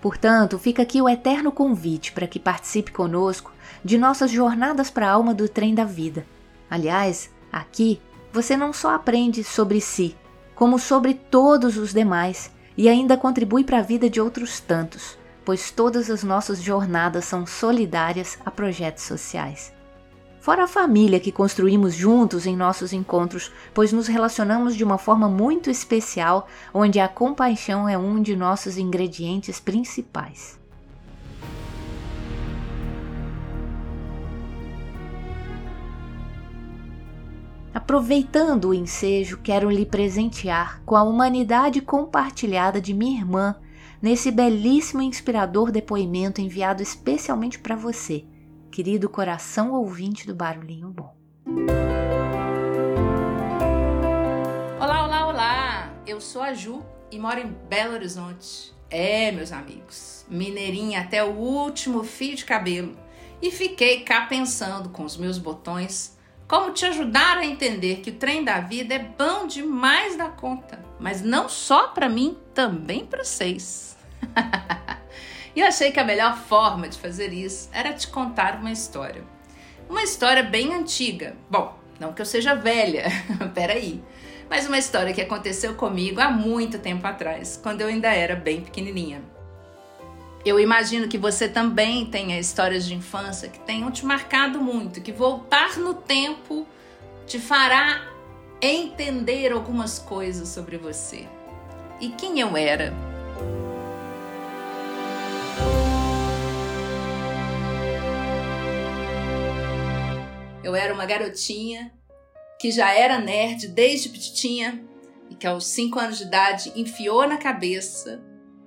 Portanto, 0.00 0.58
fica 0.58 0.82
aqui 0.82 1.00
o 1.02 1.08
eterno 1.08 1.52
convite 1.52 2.12
para 2.12 2.26
que 2.26 2.38
participe 2.38 2.90
conosco 2.90 3.52
de 3.84 3.98
nossas 3.98 4.30
jornadas 4.30 4.90
para 4.90 5.08
a 5.08 5.12
alma 5.12 5.34
do 5.34 5.48
trem 5.48 5.74
da 5.74 5.84
vida. 5.84 6.26
Aliás, 6.70 7.30
aqui 7.52 8.00
você 8.32 8.56
não 8.56 8.72
só 8.72 8.94
aprende 8.94 9.44
sobre 9.44 9.80
si, 9.80 10.16
como 10.54 10.78
sobre 10.78 11.14
todos 11.14 11.76
os 11.76 11.92
demais 11.92 12.50
e 12.76 12.88
ainda 12.88 13.16
contribui 13.16 13.64
para 13.64 13.78
a 13.78 13.82
vida 13.82 14.08
de 14.08 14.20
outros 14.20 14.60
tantos, 14.60 15.18
pois 15.44 15.70
todas 15.70 16.08
as 16.08 16.22
nossas 16.22 16.62
jornadas 16.62 17.24
são 17.24 17.46
solidárias 17.46 18.38
a 18.44 18.50
projetos 18.50 19.04
sociais. 19.04 19.72
Fora 20.40 20.64
a 20.64 20.66
família 20.66 21.20
que 21.20 21.30
construímos 21.30 21.94
juntos 21.94 22.46
em 22.46 22.56
nossos 22.56 22.94
encontros, 22.94 23.52
pois 23.74 23.92
nos 23.92 24.06
relacionamos 24.06 24.74
de 24.74 24.82
uma 24.82 24.96
forma 24.96 25.28
muito 25.28 25.68
especial, 25.68 26.48
onde 26.72 26.98
a 26.98 27.06
compaixão 27.06 27.86
é 27.86 27.98
um 27.98 28.22
de 28.22 28.34
nossos 28.34 28.78
ingredientes 28.78 29.60
principais. 29.60 30.58
Aproveitando 37.74 38.70
o 38.70 38.74
ensejo, 38.74 39.38
quero 39.42 39.70
lhe 39.70 39.84
presentear 39.84 40.80
com 40.86 40.96
a 40.96 41.02
humanidade 41.02 41.82
compartilhada 41.82 42.80
de 42.80 42.94
minha 42.94 43.20
irmã 43.20 43.56
nesse 44.00 44.30
belíssimo 44.30 45.02
e 45.02 45.04
inspirador 45.04 45.70
depoimento 45.70 46.40
enviado 46.40 46.82
especialmente 46.82 47.58
para 47.58 47.76
você, 47.76 48.24
querido 48.80 49.10
coração 49.10 49.72
ouvinte 49.72 50.26
do 50.26 50.34
Barulhinho 50.34 50.88
Bom. 50.88 51.14
Olá, 54.80 55.04
olá, 55.04 55.26
olá! 55.26 55.94
Eu 56.06 56.18
sou 56.18 56.40
a 56.40 56.54
Ju 56.54 56.82
e 57.10 57.18
moro 57.18 57.40
em 57.40 57.54
Belo 57.68 57.92
Horizonte. 57.92 58.72
É, 58.88 59.30
meus 59.32 59.52
amigos, 59.52 60.24
mineirinha 60.30 61.02
até 61.02 61.22
o 61.22 61.28
último 61.28 62.02
fio 62.04 62.34
de 62.34 62.46
cabelo. 62.46 62.96
E 63.42 63.50
fiquei 63.50 64.00
cá 64.00 64.22
pensando 64.22 64.88
com 64.88 65.04
os 65.04 65.14
meus 65.14 65.36
botões 65.36 66.16
como 66.48 66.72
te 66.72 66.86
ajudar 66.86 67.36
a 67.36 67.44
entender 67.44 67.96
que 67.96 68.08
o 68.08 68.14
trem 68.14 68.42
da 68.42 68.60
vida 68.60 68.94
é 68.94 68.98
bom 68.98 69.46
demais 69.46 70.16
da 70.16 70.30
conta, 70.30 70.82
mas 70.98 71.20
não 71.20 71.50
só 71.50 71.88
para 71.88 72.08
mim, 72.08 72.38
também 72.54 73.04
para 73.04 73.24
vocês. 73.24 73.94
e 75.54 75.60
eu 75.60 75.66
achei 75.66 75.90
que 75.90 76.00
a 76.00 76.04
melhor 76.04 76.36
forma 76.36 76.88
de 76.88 76.98
fazer 76.98 77.32
isso 77.32 77.68
era 77.72 77.92
te 77.92 78.08
contar 78.08 78.56
uma 78.56 78.70
história. 78.70 79.24
Uma 79.88 80.02
história 80.02 80.42
bem 80.42 80.74
antiga. 80.74 81.36
Bom, 81.50 81.76
não 81.98 82.12
que 82.12 82.22
eu 82.22 82.26
seja 82.26 82.54
velha, 82.54 83.06
peraí. 83.54 84.02
Mas 84.48 84.66
uma 84.66 84.78
história 84.78 85.12
que 85.12 85.20
aconteceu 85.20 85.74
comigo 85.74 86.20
há 86.20 86.30
muito 86.30 86.78
tempo 86.78 87.06
atrás, 87.06 87.58
quando 87.62 87.80
eu 87.80 87.88
ainda 87.88 88.08
era 88.08 88.34
bem 88.34 88.60
pequenininha. 88.60 89.22
Eu 90.44 90.58
imagino 90.58 91.06
que 91.06 91.18
você 91.18 91.48
também 91.48 92.06
tenha 92.06 92.38
histórias 92.38 92.86
de 92.86 92.94
infância 92.94 93.48
que 93.48 93.60
tenham 93.60 93.90
te 93.90 94.06
marcado 94.06 94.60
muito, 94.60 95.00
que 95.00 95.12
voltar 95.12 95.76
no 95.76 95.94
tempo 95.94 96.66
te 97.26 97.38
fará 97.38 98.02
entender 98.60 99.52
algumas 99.52 99.98
coisas 99.98 100.48
sobre 100.48 100.78
você. 100.78 101.28
E 102.00 102.08
quem 102.08 102.40
eu 102.40 102.56
era? 102.56 102.94
Eu 110.62 110.74
era 110.74 110.92
uma 110.92 111.06
garotinha 111.06 111.92
que 112.58 112.70
já 112.70 112.92
era 112.92 113.18
nerd 113.18 113.68
desde 113.68 114.10
petitinha 114.10 114.84
e 115.30 115.34
que 115.34 115.46
aos 115.46 115.66
5 115.66 115.98
anos 115.98 116.18
de 116.18 116.24
idade 116.24 116.72
enfiou 116.76 117.26
na 117.26 117.38
cabeça 117.38 118.22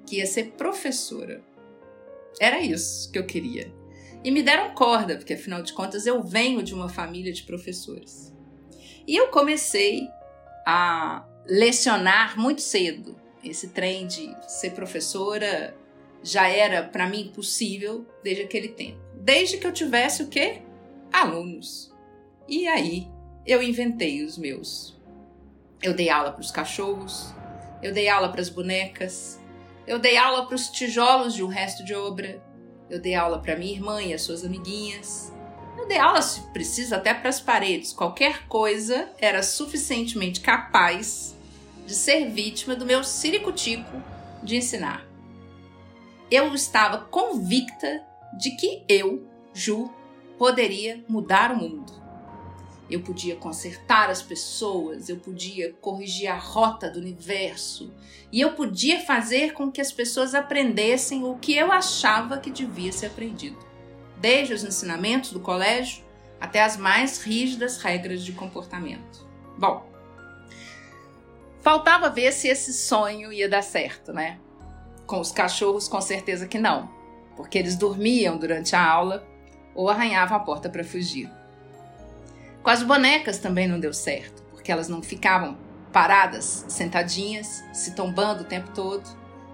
que 0.06 0.18
ia 0.18 0.26
ser 0.26 0.54
professora. 0.58 1.44
Era 2.40 2.60
isso 2.60 3.12
que 3.12 3.20
eu 3.20 3.26
queria. 3.26 3.72
E 4.24 4.32
me 4.32 4.42
deram 4.42 4.74
corda, 4.74 5.18
porque 5.18 5.34
afinal 5.34 5.62
de 5.62 5.74
contas 5.74 6.08
eu 6.08 6.24
venho 6.24 6.64
de 6.64 6.74
uma 6.74 6.90
família 6.90 7.32
de 7.32 7.44
professores. 7.44 8.34
E 9.06 9.16
eu 9.16 9.28
comecei 9.28 10.08
a 10.66 11.28
lecionar 11.46 12.40
muito 12.40 12.62
cedo. 12.62 13.16
Esse 13.44 13.70
trem 13.70 14.08
de 14.08 14.34
ser 14.48 14.72
professora 14.72 15.78
já 16.24 16.48
era 16.48 16.82
para 16.82 17.08
mim 17.08 17.32
possível 17.36 18.08
desde 18.24 18.44
aquele 18.44 18.70
tempo. 18.70 19.00
Desde 19.14 19.58
que 19.58 19.68
eu 19.68 19.74
tivesse 19.74 20.24
o 20.24 20.28
quê? 20.28 20.63
Alunos. 21.14 21.94
E 22.48 22.68
aí 22.68 23.08
eu 23.46 23.62
inventei 23.62 24.26
os 24.26 24.38
meus. 24.38 25.00
Eu 25.82 25.94
dei 25.94 26.10
aula 26.10 26.32
para 26.32 26.42
os 26.42 26.50
cachorros, 26.50 27.34
eu 27.82 27.94
dei 27.94 28.10
aula 28.10 28.30
para 28.30 28.42
as 28.42 28.50
bonecas, 28.50 29.40
eu 29.86 30.00
dei 30.00 30.18
aula 30.18 30.46
para 30.48 30.56
os 30.56 30.70
tijolos 30.70 31.34
de 31.36 31.44
um 31.44 31.48
resto 31.48 31.84
de 31.84 31.94
obra. 31.94 32.42
Eu 32.90 33.00
dei 33.00 33.16
aula 33.16 33.40
para 33.40 33.56
minha 33.56 33.74
irmã 33.74 34.02
e 34.02 34.14
as 34.14 34.22
suas 34.22 34.44
amiguinhas. 34.44 35.32
Eu 35.78 35.88
dei 35.88 35.98
aula, 35.98 36.22
se 36.22 36.42
precisa, 36.52 36.98
até 36.98 37.14
para 37.14 37.30
as 37.30 37.42
paredes. 37.42 37.92
Qualquer 37.92 38.48
coisa 38.48 39.10
era 39.20 39.44
suficientemente 39.44 40.40
capaz 40.40 41.36
de 41.86 41.94
ser 41.94 42.30
vítima 42.30 42.76
do 42.76 42.86
meu 42.86 43.04
ciricutico 43.04 44.02
de 44.42 44.56
ensinar. 44.56 45.06
Eu 46.32 46.54
estava 46.54 47.00
convicta 47.00 48.04
de 48.38 48.52
que 48.52 48.84
eu, 48.88 49.28
Ju, 49.54 49.92
poderia 50.38 51.04
mudar 51.08 51.52
o 51.52 51.58
mundo 51.58 52.04
eu 52.90 53.02
podia 53.02 53.36
consertar 53.36 54.10
as 54.10 54.22
pessoas, 54.22 55.10
eu 55.10 55.18
podia 55.18 55.74
corrigir 55.82 56.28
a 56.28 56.36
rota 56.36 56.90
do 56.90 57.00
universo 57.00 57.92
e 58.32 58.42
eu 58.42 58.54
podia 58.54 59.00
fazer 59.00 59.54
com 59.54 59.72
que 59.72 59.82
as 59.82 59.92
pessoas 59.92 60.36
aprendessem 60.36 61.24
o 61.24 61.36
que 61.38 61.56
eu 61.56 61.72
achava 61.72 62.38
que 62.38 62.52
devia 62.52 62.92
ser 62.92 63.08
aprendido, 63.08 63.58
desde 64.18 64.54
os 64.54 64.64
ensinamentos 64.64 65.32
do 65.32 65.40
colégio 65.40 66.04
até 66.40 66.62
as 66.62 66.76
mais 66.76 67.22
rígidas 67.22 67.78
regras 67.78 68.22
de 68.22 68.34
comportamento. 68.34 69.26
Bom, 69.58 69.90
faltava 71.62 72.10
ver 72.10 72.32
se 72.34 72.48
esse 72.48 72.74
sonho 72.74 73.32
ia 73.32 73.48
dar 73.48 73.64
certo, 73.64 74.12
né? 74.12 74.40
Com 75.08 75.20
os 75.20 75.32
cachorros, 75.32 75.88
com 75.88 76.02
certeza 76.02 76.48
que 76.48 76.60
não, 76.60 76.90
porque 77.36 77.58
eles 77.58 77.76
dormiam 77.76 78.38
durante 78.38 78.76
a 78.76 78.86
aula 78.86 79.33
ou 79.76 79.90
arranhavam 79.90 80.38
a 80.38 80.40
porta 80.40 80.70
para 80.70 80.84
fugir. 80.84 81.30
Com 82.62 82.70
as 82.70 82.82
bonecas 82.82 83.40
também 83.40 83.68
não 83.68 83.80
deu 83.80 83.94
certo, 83.94 84.44
porque 84.52 84.72
elas 84.72 84.88
não 84.88 85.02
ficavam 85.02 85.58
paradas, 85.92 86.66
sentadinhas, 86.68 87.64
se 87.74 87.94
tombando 87.94 88.44
o 88.44 88.48
tempo 88.48 88.72
todo 88.72 89.04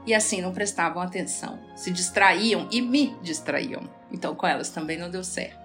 e 0.05 0.13
assim 0.13 0.41
não 0.41 0.53
prestavam 0.53 1.01
atenção, 1.01 1.60
se 1.75 1.91
distraíam 1.91 2.67
e 2.71 2.82
me 2.82 3.15
distraíam. 3.21 3.89
Então 4.12 4.36
com 4.36 4.47
elas 4.47 4.69
também 4.69 4.97
não 4.97 5.10
deu 5.10 5.23
certo. 5.23 5.60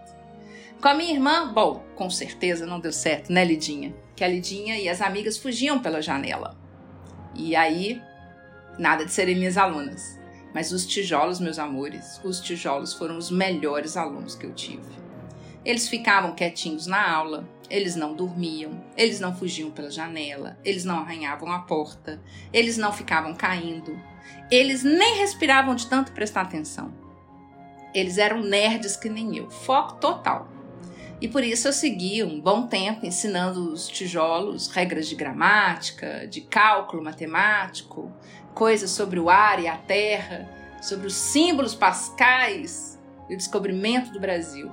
Com 0.80 0.88
a 0.88 0.94
minha 0.94 1.14
irmã, 1.14 1.52
bom, 1.52 1.82
com 1.94 2.10
certeza 2.10 2.66
não 2.66 2.80
deu 2.80 2.92
certo, 2.92 3.32
né, 3.32 3.44
Lidinha? 3.44 3.94
Que 4.14 4.24
a 4.24 4.28
Lidinha 4.28 4.76
e 4.78 4.88
as 4.88 5.00
amigas 5.00 5.38
fugiam 5.38 5.78
pela 5.78 6.02
janela. 6.02 6.56
E 7.34 7.56
aí, 7.56 8.02
nada 8.78 9.04
de 9.04 9.12
serem 9.12 9.36
minhas 9.36 9.56
alunas. 9.56 10.18
Mas 10.54 10.70
os 10.70 10.86
tijolos, 10.86 11.40
meus 11.40 11.58
amores, 11.58 12.20
os 12.22 12.40
tijolos 12.40 12.94
foram 12.94 13.18
os 13.18 13.28
melhores 13.28 13.96
alunos 13.96 14.36
que 14.36 14.46
eu 14.46 14.54
tive. 14.54 15.04
Eles 15.64 15.88
ficavam 15.88 16.34
quietinhos 16.34 16.86
na 16.86 17.10
aula, 17.10 17.48
eles 17.68 17.96
não 17.96 18.14
dormiam, 18.14 18.84
eles 18.96 19.18
não 19.18 19.34
fugiam 19.34 19.70
pela 19.70 19.90
janela, 19.90 20.56
eles 20.64 20.84
não 20.84 20.98
arranhavam 20.98 21.50
a 21.50 21.58
porta, 21.58 22.22
eles 22.52 22.78
não 22.78 22.92
ficavam 22.92 23.34
caindo, 23.34 23.98
eles 24.50 24.84
nem 24.84 25.16
respiravam 25.16 25.74
de 25.74 25.88
tanto 25.88 26.12
prestar 26.12 26.42
atenção. 26.42 26.92
Eles 27.92 28.18
eram 28.18 28.40
nerds 28.40 28.96
que 28.96 29.08
nem 29.08 29.36
eu, 29.36 29.50
foco 29.50 29.96
total. 29.96 30.48
E 31.20 31.28
por 31.28 31.42
isso 31.42 31.68
eu 31.68 31.72
segui 31.72 32.22
um 32.22 32.40
bom 32.40 32.66
tempo 32.66 33.06
ensinando 33.06 33.72
os 33.72 33.88
tijolos 33.88 34.68
regras 34.68 35.08
de 35.08 35.14
gramática, 35.14 36.26
de 36.26 36.42
cálculo 36.42 37.02
matemático, 37.02 38.12
coisas 38.54 38.90
sobre 38.90 39.18
o 39.18 39.28
ar 39.28 39.60
e 39.60 39.66
a 39.66 39.76
terra, 39.76 40.48
sobre 40.80 41.06
os 41.06 41.14
símbolos 41.14 41.74
pascais 41.74 42.98
e 43.28 43.34
o 43.34 43.36
descobrimento 43.36 44.12
do 44.12 44.20
Brasil. 44.20 44.70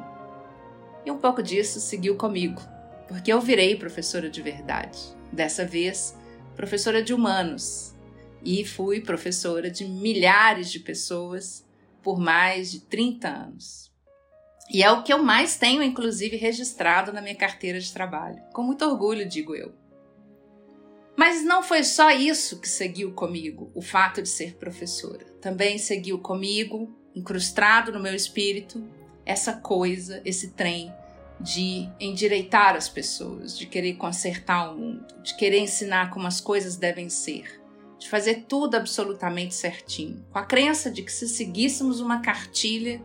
E 1.05 1.11
um 1.11 1.17
pouco 1.17 1.41
disso 1.41 1.79
seguiu 1.79 2.15
comigo, 2.15 2.61
porque 3.07 3.33
eu 3.33 3.41
virei 3.41 3.75
professora 3.75 4.29
de 4.29 4.41
verdade. 4.41 4.99
Dessa 5.31 5.65
vez, 5.65 6.15
professora 6.55 7.01
de 7.01 7.13
humanos. 7.13 7.95
E 8.43 8.65
fui 8.65 9.01
professora 9.01 9.69
de 9.69 9.85
milhares 9.85 10.71
de 10.71 10.79
pessoas 10.79 11.65
por 12.01 12.19
mais 12.19 12.71
de 12.71 12.81
30 12.81 13.27
anos. 13.27 13.91
E 14.69 14.81
é 14.81 14.91
o 14.91 15.03
que 15.03 15.13
eu 15.13 15.21
mais 15.21 15.57
tenho, 15.57 15.83
inclusive, 15.83 16.37
registrado 16.37 17.11
na 17.11 17.21
minha 17.21 17.35
carteira 17.35 17.79
de 17.79 17.91
trabalho. 17.91 18.41
Com 18.53 18.63
muito 18.63 18.85
orgulho, 18.85 19.27
digo 19.27 19.55
eu. 19.55 19.73
Mas 21.21 21.43
não 21.43 21.62
foi 21.62 21.84
só 21.84 22.10
isso 22.10 22.60
que 22.60 22.67
seguiu 22.67 23.12
comigo, 23.12 23.71
o 23.75 23.81
fato 23.84 24.23
de 24.23 24.27
ser 24.27 24.55
professora. 24.55 25.23
Também 25.39 25.77
seguiu 25.77 26.17
comigo, 26.17 26.91
incrustado 27.13 27.91
no 27.91 27.99
meu 27.99 28.15
espírito, 28.15 28.84
essa 29.23 29.53
coisa, 29.53 30.19
esse 30.25 30.49
trem 30.53 30.91
de 31.39 31.88
endireitar 31.99 32.75
as 32.75 32.89
pessoas, 32.89 33.55
de 33.55 33.67
querer 33.67 33.97
consertar 33.97 34.71
o 34.71 34.77
mundo, 34.79 35.05
de 35.21 35.36
querer 35.36 35.60
ensinar 35.60 36.10
como 36.10 36.25
as 36.25 36.41
coisas 36.41 36.75
devem 36.75 37.07
ser, 37.07 37.62
de 37.99 38.10
fazer 38.10 38.45
tudo 38.49 38.73
absolutamente 38.73 39.53
certinho, 39.53 40.25
com 40.31 40.39
a 40.39 40.45
crença 40.45 40.89
de 40.89 41.03
que 41.03 41.12
se 41.12 41.29
seguíssemos 41.29 41.99
uma 41.99 42.21
cartilha, 42.21 42.99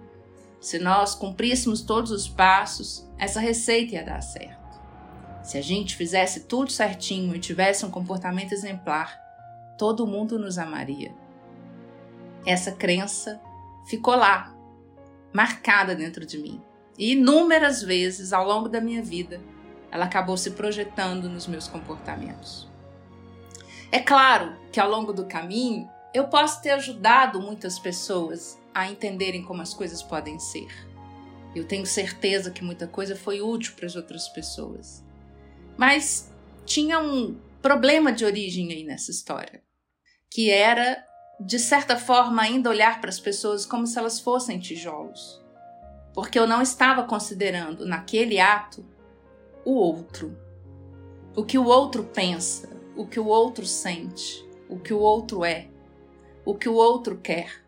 se 0.58 0.78
nós 0.78 1.14
cumpríssemos 1.14 1.82
todos 1.82 2.10
os 2.10 2.26
passos, 2.26 3.06
essa 3.18 3.40
receita 3.40 3.96
ia 3.96 4.02
dar 4.02 4.22
certo. 4.22 4.65
Se 5.46 5.56
a 5.56 5.62
gente 5.62 5.94
fizesse 5.94 6.40
tudo 6.40 6.72
certinho 6.72 7.32
e 7.32 7.38
tivesse 7.38 7.86
um 7.86 7.90
comportamento 7.90 8.50
exemplar, 8.50 9.16
todo 9.78 10.04
mundo 10.04 10.40
nos 10.40 10.58
amaria. 10.58 11.14
Essa 12.44 12.72
crença 12.72 13.40
ficou 13.88 14.16
lá, 14.16 14.52
marcada 15.32 15.94
dentro 15.94 16.26
de 16.26 16.36
mim. 16.36 16.60
E 16.98 17.12
inúmeras 17.12 17.80
vezes 17.80 18.32
ao 18.32 18.44
longo 18.44 18.68
da 18.68 18.80
minha 18.80 19.00
vida, 19.00 19.40
ela 19.92 20.06
acabou 20.06 20.36
se 20.36 20.50
projetando 20.50 21.28
nos 21.28 21.46
meus 21.46 21.68
comportamentos. 21.68 22.68
É 23.92 24.00
claro 24.00 24.52
que 24.72 24.80
ao 24.80 24.90
longo 24.90 25.12
do 25.12 25.26
caminho 25.26 25.88
eu 26.12 26.26
posso 26.26 26.60
ter 26.60 26.70
ajudado 26.70 27.40
muitas 27.40 27.78
pessoas 27.78 28.60
a 28.74 28.90
entenderem 28.90 29.44
como 29.44 29.62
as 29.62 29.72
coisas 29.72 30.02
podem 30.02 30.40
ser. 30.40 30.66
Eu 31.54 31.64
tenho 31.64 31.86
certeza 31.86 32.50
que 32.50 32.64
muita 32.64 32.88
coisa 32.88 33.14
foi 33.14 33.40
útil 33.40 33.74
para 33.76 33.86
as 33.86 33.94
outras 33.94 34.28
pessoas. 34.28 35.05
Mas 35.76 36.32
tinha 36.64 36.98
um 36.98 37.36
problema 37.60 38.12
de 38.12 38.24
origem 38.24 38.72
aí 38.72 38.84
nessa 38.84 39.10
história, 39.10 39.62
que 40.30 40.50
era, 40.50 41.04
de 41.40 41.58
certa 41.58 41.96
forma, 41.96 42.42
ainda 42.42 42.70
olhar 42.70 43.00
para 43.00 43.10
as 43.10 43.20
pessoas 43.20 43.66
como 43.66 43.86
se 43.86 43.98
elas 43.98 44.20
fossem 44.20 44.58
tijolos. 44.58 45.42
Porque 46.14 46.38
eu 46.38 46.46
não 46.46 46.62
estava 46.62 47.04
considerando 47.04 47.84
naquele 47.84 48.40
ato 48.40 48.84
o 49.64 49.74
outro. 49.74 50.36
O 51.36 51.44
que 51.44 51.58
o 51.58 51.64
outro 51.64 52.04
pensa, 52.04 52.70
o 52.96 53.06
que 53.06 53.20
o 53.20 53.26
outro 53.26 53.66
sente, 53.66 54.46
o 54.68 54.78
que 54.78 54.94
o 54.94 54.98
outro 54.98 55.44
é, 55.44 55.68
o 56.44 56.54
que 56.54 56.68
o 56.68 56.74
outro 56.74 57.18
quer 57.18 57.64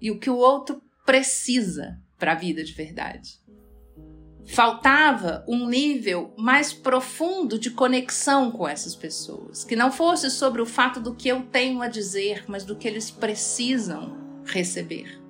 e 0.00 0.10
o 0.10 0.18
que 0.18 0.28
o 0.28 0.36
outro 0.36 0.82
precisa 1.06 1.98
para 2.18 2.32
a 2.32 2.34
vida 2.34 2.62
de 2.62 2.72
verdade. 2.72 3.40
Faltava 4.46 5.44
um 5.46 5.68
nível 5.68 6.32
mais 6.36 6.72
profundo 6.72 7.58
de 7.58 7.70
conexão 7.70 8.50
com 8.50 8.66
essas 8.66 8.96
pessoas, 8.96 9.64
que 9.64 9.76
não 9.76 9.92
fosse 9.92 10.30
sobre 10.30 10.60
o 10.60 10.66
fato 10.66 11.00
do 11.00 11.14
que 11.14 11.28
eu 11.28 11.42
tenho 11.42 11.82
a 11.82 11.88
dizer, 11.88 12.44
mas 12.48 12.64
do 12.64 12.74
que 12.74 12.88
eles 12.88 13.10
precisam 13.10 14.16
receber. 14.44 15.20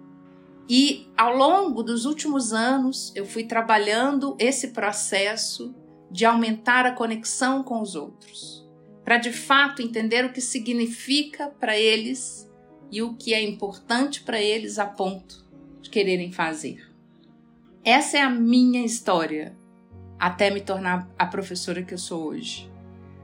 E 0.69 1.09
ao 1.17 1.37
longo 1.37 1.83
dos 1.83 2.05
últimos 2.05 2.53
anos, 2.53 3.13
eu 3.17 3.27
fui 3.27 3.45
trabalhando 3.45 4.37
esse 4.39 4.69
processo 4.69 5.75
de 6.11 6.25
aumentar 6.25 6.87
a 6.87 6.93
conexão 6.93 7.63
com 7.63 7.81
os 7.81 7.95
outros, 7.95 8.69
para 9.05 9.19
de 9.19 9.33
fato 9.33 9.83
entender 9.83 10.25
o 10.25 10.33
que 10.33 10.41
significa 10.41 11.49
para 11.49 11.77
eles 11.77 12.49
e 12.91 13.03
o 13.03 13.15
que 13.15 13.35
é 13.35 13.43
importante 13.43 14.23
para 14.23 14.41
eles 14.41 14.79
a 14.79 14.87
ponto 14.87 15.45
de 15.81 15.91
quererem 15.91 16.33
fazer. 16.33 16.90
Essa 17.85 18.19
é 18.19 18.21
a 18.21 18.29
minha 18.29 18.85
história 18.85 19.57
até 20.19 20.51
me 20.51 20.61
tornar 20.61 21.09
a 21.19 21.25
professora 21.25 21.83
que 21.83 21.95
eu 21.95 21.99
sou 21.99 22.27
hoje, 22.27 22.71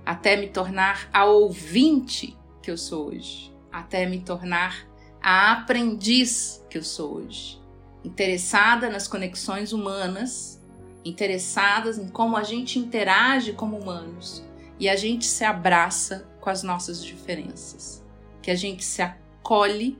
até 0.05 0.35
me 0.35 0.49
tornar 0.49 1.11
a 1.13 1.27
ouvinte 1.27 2.35
que 2.63 2.71
eu 2.71 2.79
sou 2.79 3.09
hoje, 3.09 3.55
até 3.71 4.07
me 4.07 4.19
tornar 4.21 4.89
a 5.21 5.53
aprendiz 5.53 6.65
que 6.71 6.79
eu 6.79 6.83
sou 6.83 7.17
hoje, 7.17 7.61
interessada 8.03 8.89
nas 8.89 9.07
conexões 9.07 9.75
humanas, 9.75 10.59
interessadas 11.05 11.99
em 11.99 12.09
como 12.09 12.35
a 12.35 12.43
gente 12.43 12.79
interage 12.79 13.53
como 13.53 13.79
humanos 13.79 14.43
e 14.81 14.89
a 14.89 14.97
gente 14.97 15.27
se 15.27 15.45
abraça 15.45 16.27
com 16.41 16.49
as 16.49 16.63
nossas 16.63 17.05
diferenças, 17.05 18.03
que 18.41 18.51
a 18.51 18.55
gente 18.55 18.83
se 18.83 19.03
acolhe 19.03 19.99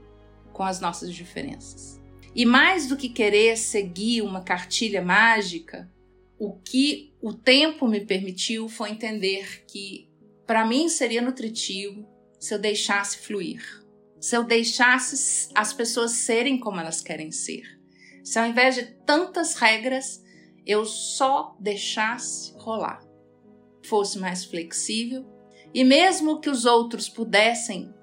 com 0.51 0.63
as 0.63 0.81
nossas 0.81 1.13
diferenças. 1.13 2.01
E 2.37 2.45
mais 2.45 2.87
do 2.87 2.99
que 2.99 3.09
querer 3.09 3.57
seguir 3.57 4.21
uma 4.21 4.43
cartilha 4.43 5.01
mágica, 5.01 5.91
o 6.39 6.53
que 6.53 7.15
o 7.23 7.33
tempo 7.33 7.89
me 7.89 8.05
permitiu 8.05 8.69
foi 8.69 8.91
entender 8.91 9.65
que 9.67 10.07
para 10.47 10.67
mim 10.67 10.87
seria 10.91 11.23
nutritivo 11.23 12.07
se 12.39 12.53
eu 12.53 12.59
deixasse 12.59 13.17
fluir, 13.17 13.65
se 14.21 14.37
eu 14.37 14.45
deixasse 14.45 15.49
as 15.55 15.73
pessoas 15.73 16.11
serem 16.11 16.59
como 16.61 16.79
elas 16.79 17.01
querem 17.01 17.33
ser. 17.33 17.63
Se 18.23 18.39
ao 18.39 18.45
invés 18.45 18.75
de 18.75 18.85
tantas 19.07 19.55
regras, 19.55 20.23
eu 20.67 20.85
só 20.85 21.57
deixasse 21.59 22.53
rolar, 22.59 23.03
fosse 23.83 24.19
mais 24.19 24.45
flexível 24.45 25.25
e 25.73 25.83
mesmo 25.83 26.39
que 26.39 26.51
os 26.51 26.67
outros 26.67 27.09
pudessem 27.09 27.95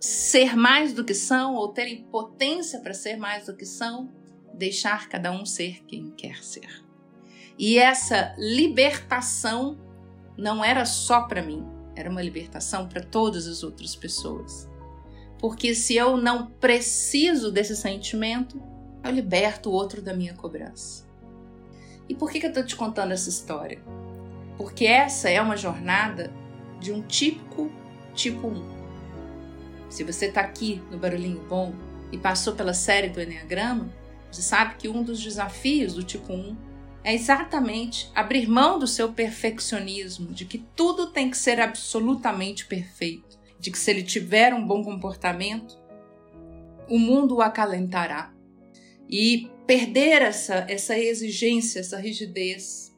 ser 0.00 0.56
mais 0.56 0.92
do 0.92 1.04
que 1.04 1.14
são 1.14 1.54
ou 1.54 1.68
terem 1.68 2.04
potência 2.04 2.80
para 2.80 2.94
ser 2.94 3.16
mais 3.16 3.46
do 3.46 3.56
que 3.56 3.66
são, 3.66 4.10
deixar 4.54 5.08
cada 5.08 5.30
um 5.32 5.44
ser 5.44 5.84
quem 5.84 6.10
quer 6.10 6.42
ser. 6.42 6.84
E 7.58 7.78
essa 7.78 8.34
libertação 8.38 9.78
não 10.36 10.64
era 10.64 10.84
só 10.84 11.22
para 11.22 11.42
mim, 11.42 11.66
era 11.96 12.08
uma 12.08 12.22
libertação 12.22 12.88
para 12.88 13.02
todas 13.02 13.46
as 13.46 13.62
outras 13.62 13.96
pessoas. 13.96 14.68
Porque 15.38 15.74
se 15.74 15.96
eu 15.96 16.16
não 16.16 16.46
preciso 16.46 17.50
desse 17.50 17.76
sentimento, 17.76 18.60
eu 19.02 19.10
liberto 19.10 19.70
o 19.70 19.72
outro 19.72 20.00
da 20.00 20.14
minha 20.14 20.34
cobrança. 20.34 21.06
E 22.08 22.14
por 22.14 22.30
que, 22.30 22.40
que 22.40 22.46
eu 22.46 22.50
estou 22.50 22.64
te 22.64 22.76
contando 22.76 23.12
essa 23.12 23.28
história? 23.28 23.80
Porque 24.56 24.86
essa 24.86 25.28
é 25.28 25.40
uma 25.40 25.56
jornada 25.56 26.32
de 26.80 26.92
um 26.92 27.02
típico 27.02 27.70
tipo 28.14 28.48
1 28.48 28.77
se 29.88 30.04
você 30.04 30.26
está 30.26 30.40
aqui 30.40 30.82
no 30.90 30.98
Barulhinho 30.98 31.44
Bom 31.48 31.74
e 32.12 32.18
passou 32.18 32.54
pela 32.54 32.74
série 32.74 33.08
do 33.08 33.20
Enneagrama, 33.20 33.92
você 34.30 34.42
sabe 34.42 34.76
que 34.76 34.88
um 34.88 35.02
dos 35.02 35.22
desafios 35.22 35.94
do 35.94 36.02
tipo 36.02 36.32
1 36.32 36.56
é 37.02 37.14
exatamente 37.14 38.10
abrir 38.14 38.46
mão 38.46 38.78
do 38.78 38.86
seu 38.86 39.12
perfeccionismo, 39.12 40.32
de 40.32 40.44
que 40.44 40.58
tudo 40.76 41.10
tem 41.10 41.30
que 41.30 41.36
ser 41.36 41.60
absolutamente 41.60 42.66
perfeito, 42.66 43.38
de 43.58 43.70
que 43.70 43.78
se 43.78 43.90
ele 43.90 44.02
tiver 44.02 44.52
um 44.52 44.66
bom 44.66 44.84
comportamento, 44.84 45.78
o 46.88 46.98
mundo 46.98 47.36
o 47.36 47.42
acalentará. 47.42 48.32
E 49.08 49.50
perder 49.66 50.20
essa, 50.20 50.66
essa 50.68 50.98
exigência, 50.98 51.80
essa 51.80 51.96
rigidez, 51.96 52.94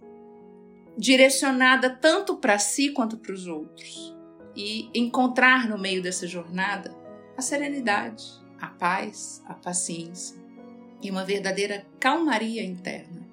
direcionada 0.98 1.88
tanto 1.88 2.37
para 2.37 2.59
si 2.59 2.90
quanto 2.90 3.16
para 3.16 3.33
os 3.33 3.46
outros 3.46 4.19
e 4.61 4.90
encontrar 4.94 5.66
no 5.66 5.79
meio 5.79 6.03
dessa 6.03 6.27
jornada 6.27 6.94
a 7.35 7.40
serenidade, 7.40 8.25
a 8.61 8.66
paz, 8.66 9.42
a 9.46 9.55
paciência 9.55 10.37
e 11.03 11.11
uma 11.11 11.25
verdadeira 11.25 11.87
calmaria 11.99 12.62
interna. 12.62 13.27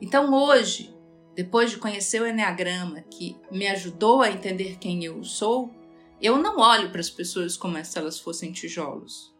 Então 0.00 0.32
hoje, 0.32 0.94
depois 1.34 1.72
de 1.72 1.78
conhecer 1.78 2.22
o 2.22 2.26
Enneagrama, 2.26 3.02
que 3.10 3.36
me 3.50 3.66
ajudou 3.66 4.22
a 4.22 4.30
entender 4.30 4.78
quem 4.78 5.04
eu 5.04 5.24
sou, 5.24 5.74
eu 6.22 6.38
não 6.38 6.60
olho 6.60 6.90
para 6.90 7.00
as 7.00 7.10
pessoas 7.10 7.56
como 7.56 7.84
se 7.84 7.98
elas 7.98 8.20
fossem 8.20 8.52
tijolos. 8.52 9.34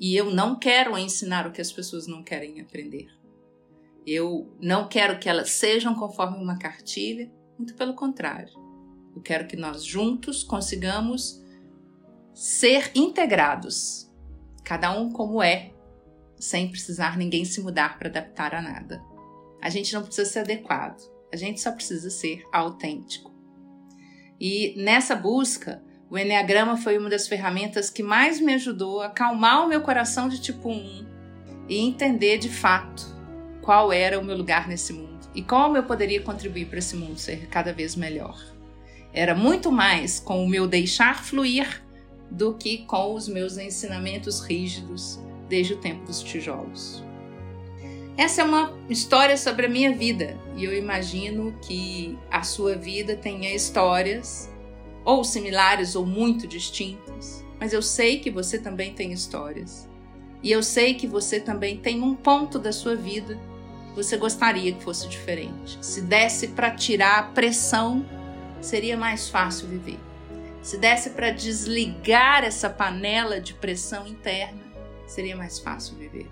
E 0.00 0.16
eu 0.16 0.30
não 0.30 0.58
quero 0.58 0.96
ensinar 0.96 1.46
o 1.46 1.52
que 1.52 1.60
as 1.60 1.70
pessoas 1.70 2.06
não 2.06 2.22
querem 2.22 2.58
aprender. 2.60 3.08
Eu 4.06 4.50
não 4.58 4.88
quero 4.88 5.18
que 5.18 5.28
elas 5.28 5.50
sejam 5.50 5.94
conforme 5.94 6.38
uma 6.38 6.58
cartilha, 6.58 7.30
muito 7.58 7.74
pelo 7.74 7.92
contrário. 7.92 8.67
Eu 9.18 9.22
quero 9.22 9.48
que 9.48 9.56
nós 9.56 9.84
juntos 9.84 10.44
consigamos 10.44 11.42
ser 12.32 12.92
integrados, 12.94 14.08
cada 14.62 14.96
um 14.96 15.10
como 15.10 15.42
é, 15.42 15.72
sem 16.36 16.68
precisar 16.70 17.18
ninguém 17.18 17.44
se 17.44 17.60
mudar 17.60 17.98
para 17.98 18.08
adaptar 18.08 18.54
a 18.54 18.62
nada. 18.62 19.02
A 19.60 19.68
gente 19.70 19.92
não 19.92 20.04
precisa 20.04 20.30
ser 20.30 20.38
adequado, 20.38 21.02
a 21.32 21.36
gente 21.36 21.60
só 21.60 21.72
precisa 21.72 22.10
ser 22.10 22.44
autêntico. 22.52 23.34
E 24.40 24.80
nessa 24.80 25.16
busca, 25.16 25.82
o 26.08 26.16
Enneagrama 26.16 26.76
foi 26.76 26.96
uma 26.96 27.10
das 27.10 27.26
ferramentas 27.26 27.90
que 27.90 28.04
mais 28.04 28.38
me 28.38 28.54
ajudou 28.54 29.02
a 29.02 29.06
acalmar 29.06 29.64
o 29.64 29.68
meu 29.68 29.80
coração 29.80 30.28
de 30.28 30.40
tipo 30.40 30.70
1 30.70 31.06
e 31.68 31.78
entender 31.80 32.38
de 32.38 32.48
fato 32.48 33.04
qual 33.62 33.92
era 33.92 34.16
o 34.20 34.24
meu 34.24 34.36
lugar 34.36 34.68
nesse 34.68 34.92
mundo 34.92 35.28
e 35.34 35.42
como 35.42 35.76
eu 35.76 35.82
poderia 35.82 36.22
contribuir 36.22 36.66
para 36.66 36.78
esse 36.78 36.94
mundo 36.94 37.18
ser 37.18 37.48
cada 37.48 37.72
vez 37.72 37.96
melhor. 37.96 38.56
Era 39.12 39.34
muito 39.34 39.72
mais 39.72 40.20
com 40.20 40.44
o 40.44 40.48
meu 40.48 40.66
deixar 40.66 41.24
fluir 41.24 41.82
do 42.30 42.54
que 42.54 42.78
com 42.78 43.14
os 43.14 43.26
meus 43.26 43.56
ensinamentos 43.56 44.40
rígidos 44.40 45.18
desde 45.48 45.74
o 45.74 45.78
tempo 45.78 46.04
dos 46.04 46.22
tijolos. 46.22 47.02
Essa 48.16 48.42
é 48.42 48.44
uma 48.44 48.76
história 48.88 49.36
sobre 49.36 49.66
a 49.66 49.68
minha 49.68 49.94
vida 49.94 50.36
e 50.56 50.64
eu 50.64 50.76
imagino 50.76 51.56
que 51.62 52.18
a 52.30 52.42
sua 52.42 52.74
vida 52.74 53.16
tenha 53.16 53.54
histórias, 53.54 54.50
ou 55.04 55.24
similares 55.24 55.96
ou 55.96 56.04
muito 56.04 56.46
distintas, 56.46 57.44
mas 57.58 57.72
eu 57.72 57.80
sei 57.80 58.18
que 58.18 58.30
você 58.30 58.58
também 58.58 58.92
tem 58.92 59.12
histórias. 59.12 59.88
E 60.42 60.52
eu 60.52 60.62
sei 60.62 60.94
que 60.94 61.06
você 61.06 61.40
também 61.40 61.76
tem 61.76 62.02
um 62.02 62.14
ponto 62.14 62.58
da 62.58 62.72
sua 62.72 62.94
vida 62.94 63.38
que 63.88 63.96
você 63.96 64.16
gostaria 64.16 64.72
que 64.72 64.82
fosse 64.82 65.08
diferente. 65.08 65.78
Se 65.80 66.02
desse 66.02 66.48
para 66.48 66.72
tirar 66.72 67.18
a 67.18 67.22
pressão, 67.22 68.04
seria 68.60 68.96
mais 68.96 69.28
fácil 69.28 69.68
viver 69.68 69.98
se 70.62 70.76
desse 70.76 71.10
para 71.10 71.30
desligar 71.30 72.44
essa 72.44 72.68
panela 72.68 73.40
de 73.40 73.54
pressão 73.54 74.06
interna, 74.06 74.60
seria 75.06 75.36
mais 75.36 75.58
fácil 75.58 75.96
viver. 75.96 76.30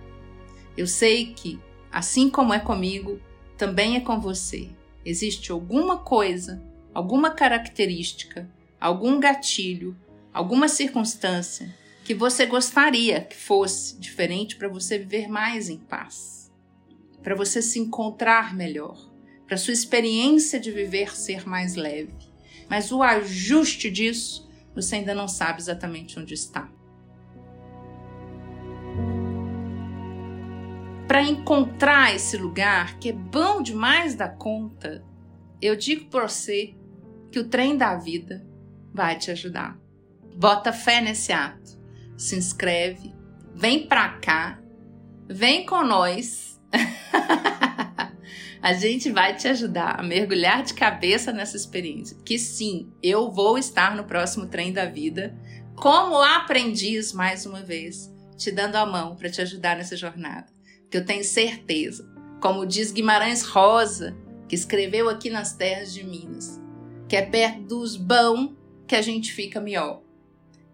Eu 0.76 0.86
sei 0.86 1.32
que, 1.32 1.58
assim 1.90 2.28
como 2.28 2.52
é 2.52 2.58
comigo, 2.58 3.18
também 3.56 3.96
é 3.96 4.00
com 4.00 4.20
você. 4.20 4.68
Existe 5.04 5.50
alguma 5.50 5.98
coisa, 5.98 6.62
alguma 6.92 7.30
característica, 7.30 8.46
algum 8.78 9.18
gatilho, 9.18 9.96
alguma 10.32 10.68
circunstância 10.68 11.74
que 12.04 12.14
você 12.14 12.44
gostaria 12.46 13.22
que 13.22 13.34
fosse 13.34 13.98
diferente 13.98 14.56
para 14.56 14.68
você 14.68 14.98
viver 14.98 15.28
mais 15.28 15.70
em 15.70 15.78
paz, 15.78 16.52
para 17.22 17.34
você 17.34 17.62
se 17.62 17.78
encontrar 17.78 18.54
melhor, 18.54 18.98
para 19.46 19.56
sua 19.56 19.72
experiência 19.72 20.58
de 20.58 20.70
viver 20.70 21.16
ser 21.16 21.46
mais 21.46 21.74
leve 21.74 22.26
mas 22.68 22.90
o 22.92 23.02
ajuste 23.02 23.90
disso 23.90 24.48
você 24.74 24.96
ainda 24.96 25.14
não 25.14 25.26
sabe 25.26 25.60
exatamente 25.60 26.18
onde 26.18 26.34
está. 26.34 26.68
Para 31.08 31.22
encontrar 31.22 32.14
esse 32.14 32.36
lugar 32.36 32.98
que 32.98 33.08
é 33.08 33.12
bom 33.12 33.62
demais 33.62 34.14
da 34.14 34.28
conta, 34.28 35.02
eu 35.62 35.76
digo 35.76 36.10
para 36.10 36.28
você 36.28 36.74
que 37.30 37.38
o 37.38 37.48
trem 37.48 37.76
da 37.76 37.94
vida 37.94 38.46
vai 38.92 39.16
te 39.16 39.30
ajudar. 39.30 39.78
Bota 40.36 40.72
fé 40.72 41.00
nesse 41.00 41.32
ato, 41.32 41.80
se 42.18 42.36
inscreve, 42.36 43.14
vem 43.54 43.86
para 43.86 44.18
cá, 44.18 44.60
vem 45.26 45.64
com 45.64 45.82
nós. 45.84 46.60
a 48.66 48.72
gente 48.72 49.12
vai 49.12 49.32
te 49.32 49.46
ajudar 49.46 49.94
a 49.96 50.02
mergulhar 50.02 50.64
de 50.64 50.74
cabeça 50.74 51.32
nessa 51.32 51.56
experiência. 51.56 52.16
Que 52.24 52.36
sim, 52.36 52.90
eu 53.00 53.30
vou 53.30 53.56
estar 53.56 53.94
no 53.94 54.02
próximo 54.02 54.46
trem 54.46 54.72
da 54.72 54.86
vida 54.86 55.38
como 55.76 56.20
aprendiz 56.20 57.12
mais 57.12 57.46
uma 57.46 57.62
vez, 57.62 58.12
te 58.36 58.50
dando 58.50 58.74
a 58.74 58.84
mão 58.84 59.14
para 59.14 59.30
te 59.30 59.40
ajudar 59.40 59.76
nessa 59.76 59.96
jornada. 59.96 60.48
Que 60.90 60.96
eu 60.96 61.04
tenho 61.04 61.22
certeza, 61.22 62.12
como 62.42 62.66
diz 62.66 62.90
Guimarães 62.90 63.44
Rosa, 63.44 64.16
que 64.48 64.56
escreveu 64.56 65.08
aqui 65.08 65.30
nas 65.30 65.52
terras 65.52 65.94
de 65.94 66.02
Minas, 66.02 66.60
que 67.08 67.14
é 67.14 67.22
perto 67.22 67.60
dos 67.60 67.94
bão 67.94 68.56
que 68.84 68.96
a 68.96 69.00
gente 69.00 69.32
fica 69.32 69.60
melhor. 69.60 70.02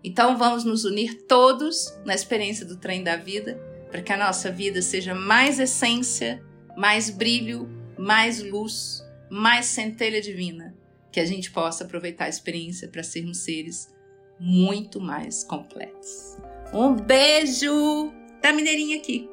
Então 0.03 0.39
vamos 0.39 0.65
nos 0.65 0.87
unir 0.87 1.25
todos 1.29 1.95
na 2.07 2.15
experiência 2.15 2.65
do 2.65 2.79
trem 2.79 3.05
da 3.05 3.17
vida, 3.17 3.61
para 3.91 4.01
que 4.01 4.15
a 4.15 4.17
nossa 4.17 4.51
vida 4.51 4.81
seja 4.81 5.15
mais 5.15 5.59
essência, 5.59 6.43
mais 6.75 7.11
brilho, 7.11 7.82
mais 8.03 8.43
luz, 8.43 9.01
mais 9.31 9.67
centelha 9.67 10.21
divina, 10.21 10.75
que 11.13 11.21
a 11.21 11.25
gente 11.25 11.53
possa 11.53 11.85
aproveitar 11.85 12.25
a 12.25 12.29
experiência 12.29 12.89
para 12.89 13.05
sermos 13.05 13.45
seres 13.45 13.95
muito 14.41 15.01
mais 15.01 15.45
completos. 15.45 16.37
Um 16.75 16.97
beijo 16.97 18.13
da 18.43 18.53
Mineirinha 18.53 18.97
aqui. 18.97 19.31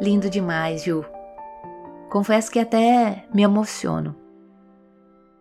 Lindo 0.00 0.30
demais, 0.30 0.84
Ju. 0.84 1.04
Confesso 2.10 2.50
que 2.50 2.58
até 2.58 3.28
me 3.34 3.42
emociono. 3.42 4.16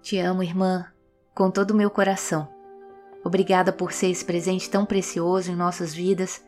Te 0.01 0.19
amo, 0.19 0.43
irmã, 0.43 0.91
com 1.33 1.49
todo 1.49 1.71
o 1.71 1.75
meu 1.75 1.89
coração. 1.89 2.49
Obrigada 3.23 3.71
por 3.71 3.93
ser 3.93 4.09
esse 4.09 4.25
presente 4.25 4.69
tão 4.69 4.85
precioso 4.85 5.49
em 5.49 5.55
nossas 5.55 5.93
vidas 5.93 6.45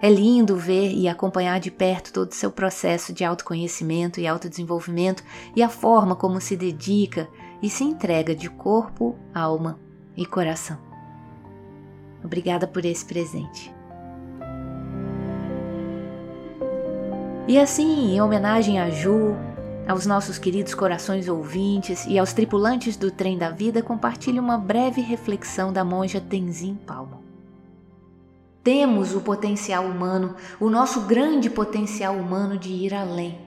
é 0.00 0.08
lindo 0.10 0.56
ver 0.56 0.92
e 0.92 1.08
acompanhar 1.08 1.58
de 1.58 1.70
perto 1.70 2.12
todo 2.12 2.30
o 2.30 2.34
seu 2.34 2.50
processo 2.50 3.12
de 3.12 3.24
autoconhecimento 3.24 4.20
e 4.20 4.26
autodesenvolvimento 4.26 5.22
e 5.56 5.62
a 5.62 5.68
forma 5.68 6.14
como 6.14 6.40
se 6.40 6.56
dedica 6.56 7.28
e 7.60 7.68
se 7.68 7.84
entrega 7.84 8.34
de 8.34 8.48
corpo, 8.48 9.16
alma 9.34 9.78
e 10.16 10.24
coração. 10.24 10.78
Obrigada 12.22 12.66
por 12.66 12.84
esse 12.84 13.04
presente. 13.04 13.74
E 17.48 17.58
assim, 17.58 18.14
em 18.14 18.20
homenagem 18.20 18.78
a 18.78 18.90
Ju, 18.90 19.34
aos 19.88 20.04
nossos 20.04 20.36
queridos 20.38 20.74
corações 20.74 21.28
ouvintes 21.28 22.04
e 22.06 22.18
aos 22.18 22.32
tripulantes 22.34 22.96
do 22.96 23.10
trem 23.10 23.38
da 23.38 23.50
vida, 23.50 23.82
compartilho 23.82 24.42
uma 24.42 24.58
breve 24.58 25.00
reflexão 25.00 25.72
da 25.72 25.82
monja 25.82 26.20
Tenzin 26.20 26.74
Palmo. 26.74 27.27
Temos 28.70 29.14
o 29.14 29.22
potencial 29.22 29.86
humano, 29.86 30.34
o 30.60 30.68
nosso 30.68 31.06
grande 31.06 31.48
potencial 31.48 32.14
humano 32.14 32.58
de 32.58 32.68
ir 32.68 32.92
além, 32.92 33.38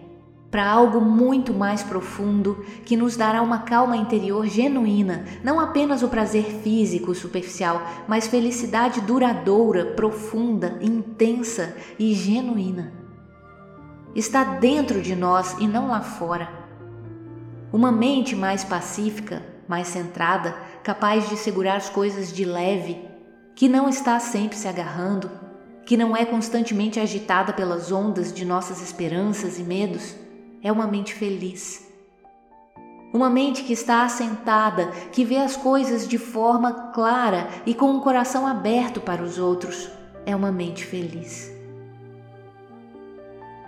para 0.49 0.67
algo 0.67 0.99
muito 0.99 1.53
mais 1.53 1.83
profundo 1.83 2.65
que 2.83 2.97
nos 2.97 3.15
dará 3.15 3.43
uma 3.43 3.59
calma 3.59 3.95
interior 3.95 4.47
genuína, 4.47 5.25
não 5.43 5.59
apenas 5.59 6.01
o 6.01 6.07
prazer 6.07 6.45
físico 6.63 7.13
superficial, 7.13 7.83
mas 8.07 8.25
felicidade 8.25 8.99
duradoura, 9.01 9.93
profunda, 9.93 10.79
intensa 10.81 11.75
e 11.99 12.15
genuína. 12.15 12.91
Está 14.15 14.43
dentro 14.43 15.03
de 15.03 15.15
nós 15.15 15.55
e 15.59 15.67
não 15.67 15.89
lá 15.89 16.01
fora. 16.01 16.49
Uma 17.71 17.91
mente 17.91 18.35
mais 18.35 18.63
pacífica, 18.63 19.43
mais 19.67 19.87
centrada, 19.87 20.55
capaz 20.81 21.29
de 21.29 21.37
segurar 21.37 21.75
as 21.75 21.91
coisas 21.91 22.33
de 22.33 22.43
leve, 22.43 23.10
que 23.55 23.67
não 23.67 23.89
está 23.89 24.19
sempre 24.19 24.57
se 24.57 24.67
agarrando, 24.67 25.29
que 25.85 25.97
não 25.97 26.15
é 26.15 26.25
constantemente 26.25 26.99
agitada 26.99 27.53
pelas 27.53 27.91
ondas 27.91 28.33
de 28.33 28.45
nossas 28.45 28.81
esperanças 28.81 29.59
e 29.59 29.63
medos, 29.63 30.15
é 30.63 30.71
uma 30.71 30.87
mente 30.87 31.13
feliz. 31.13 31.87
Uma 33.13 33.29
mente 33.29 33.63
que 33.63 33.73
está 33.73 34.03
assentada, 34.03 34.87
que 35.11 35.25
vê 35.25 35.37
as 35.37 35.57
coisas 35.57 36.07
de 36.07 36.17
forma 36.17 36.91
clara 36.93 37.49
e 37.65 37.73
com 37.73 37.87
o 37.87 37.97
um 37.97 37.99
coração 37.99 38.47
aberto 38.47 39.01
para 39.01 39.21
os 39.21 39.37
outros, 39.37 39.89
é 40.25 40.35
uma 40.35 40.51
mente 40.51 40.85
feliz. 40.85 41.51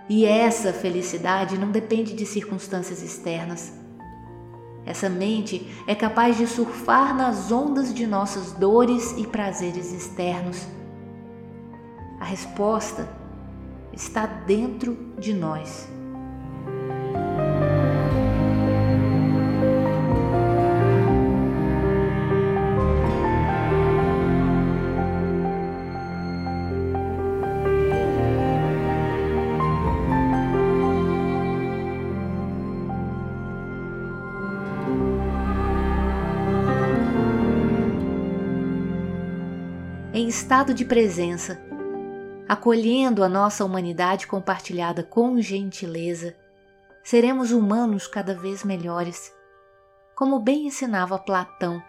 E 0.08 0.24
essa 0.24 0.72
felicidade 0.72 1.58
não 1.58 1.70
depende 1.70 2.14
de 2.14 2.24
circunstâncias 2.24 3.02
externas, 3.02 3.72
essa 4.86 5.08
mente 5.08 5.66
é 5.86 5.94
capaz 5.94 6.36
de 6.36 6.46
surfar 6.46 7.14
nas 7.14 7.50
ondas 7.50 7.92
de 7.92 8.06
nossas 8.06 8.52
dores 8.52 9.14
e 9.16 9.26
prazeres 9.26 9.92
externos. 9.92 10.66
A 12.20 12.24
resposta 12.24 13.08
está 13.92 14.26
dentro 14.26 15.14
de 15.18 15.32
nós. 15.32 15.88
Estado 40.44 40.74
de 40.74 40.84
presença, 40.84 41.58
acolhendo 42.46 43.24
a 43.24 43.30
nossa 43.30 43.64
humanidade 43.64 44.26
compartilhada 44.26 45.02
com 45.02 45.40
gentileza, 45.40 46.36
seremos 47.02 47.50
humanos 47.50 48.06
cada 48.06 48.34
vez 48.34 48.62
melhores, 48.62 49.32
como 50.14 50.38
bem 50.38 50.66
ensinava 50.66 51.18
Platão. 51.18 51.82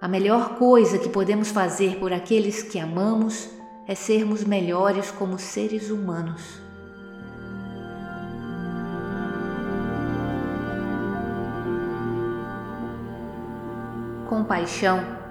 A 0.00 0.08
melhor 0.08 0.56
coisa 0.58 0.98
que 0.98 1.08
podemos 1.08 1.50
fazer 1.50 2.00
por 2.00 2.12
aqueles 2.12 2.64
que 2.64 2.80
amamos 2.80 3.48
é 3.86 3.94
sermos 3.94 4.42
melhores 4.42 5.12
como 5.12 5.38
seres 5.38 5.90
humanos. 5.90 6.60
Compaixão 14.28 15.23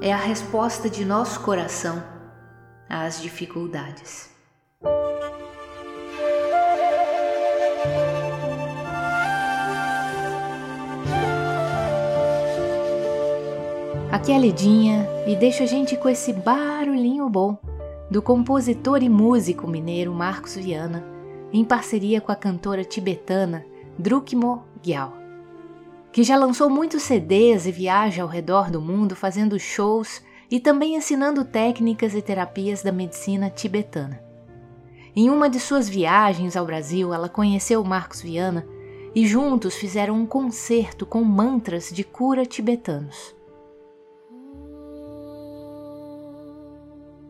é 0.00 0.12
a 0.12 0.16
resposta 0.16 0.88
de 0.90 1.04
nosso 1.04 1.40
coração 1.40 2.02
às 2.88 3.20
dificuldades. 3.20 4.30
Aqui 14.12 14.32
é 14.32 14.36
a 14.36 14.38
Lidinha 14.38 15.06
e 15.26 15.36
deixa 15.36 15.64
a 15.64 15.66
gente 15.66 15.96
com 15.96 16.08
esse 16.08 16.32
barulhinho 16.32 17.28
bom 17.28 17.58
do 18.10 18.22
compositor 18.22 19.02
e 19.02 19.08
músico 19.08 19.66
mineiro 19.66 20.12
Marcos 20.12 20.56
Viana, 20.56 21.04
em 21.52 21.64
parceria 21.64 22.20
com 22.20 22.30
a 22.30 22.36
cantora 22.36 22.84
tibetana 22.84 23.64
Drukmo 23.98 24.64
Gyal, 24.82 25.12
que 26.16 26.24
já 26.24 26.34
lançou 26.34 26.70
muitos 26.70 27.02
CDs 27.02 27.66
e 27.66 27.70
viaja 27.70 28.22
ao 28.22 28.28
redor 28.28 28.70
do 28.70 28.80
mundo 28.80 29.14
fazendo 29.14 29.60
shows 29.60 30.22
e 30.50 30.58
também 30.58 30.96
ensinando 30.96 31.44
técnicas 31.44 32.14
e 32.14 32.22
terapias 32.22 32.82
da 32.82 32.90
medicina 32.90 33.50
tibetana. 33.50 34.18
Em 35.14 35.28
uma 35.28 35.50
de 35.50 35.60
suas 35.60 35.90
viagens 35.90 36.56
ao 36.56 36.64
Brasil, 36.64 37.12
ela 37.12 37.28
conheceu 37.28 37.84
Marcos 37.84 38.22
Viana 38.22 38.66
e 39.14 39.26
juntos 39.26 39.74
fizeram 39.74 40.14
um 40.14 40.24
concerto 40.24 41.04
com 41.04 41.22
mantras 41.22 41.90
de 41.92 42.02
cura 42.02 42.46
tibetanos. 42.46 43.36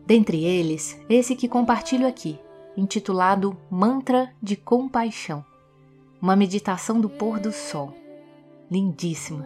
Dentre 0.05 0.45
eles, 0.45 0.97
esse 1.09 1.35
que 1.35 1.49
compartilho 1.49 2.07
aqui, 2.07 2.39
intitulado 2.77 3.57
Mantra 3.69 4.31
de 4.41 4.55
Compaixão, 4.55 5.43
uma 6.21 6.37
meditação 6.37 7.01
do 7.01 7.09
pôr 7.09 7.37
do 7.37 7.51
sol. 7.51 8.06
Lindíssima, 8.69 9.45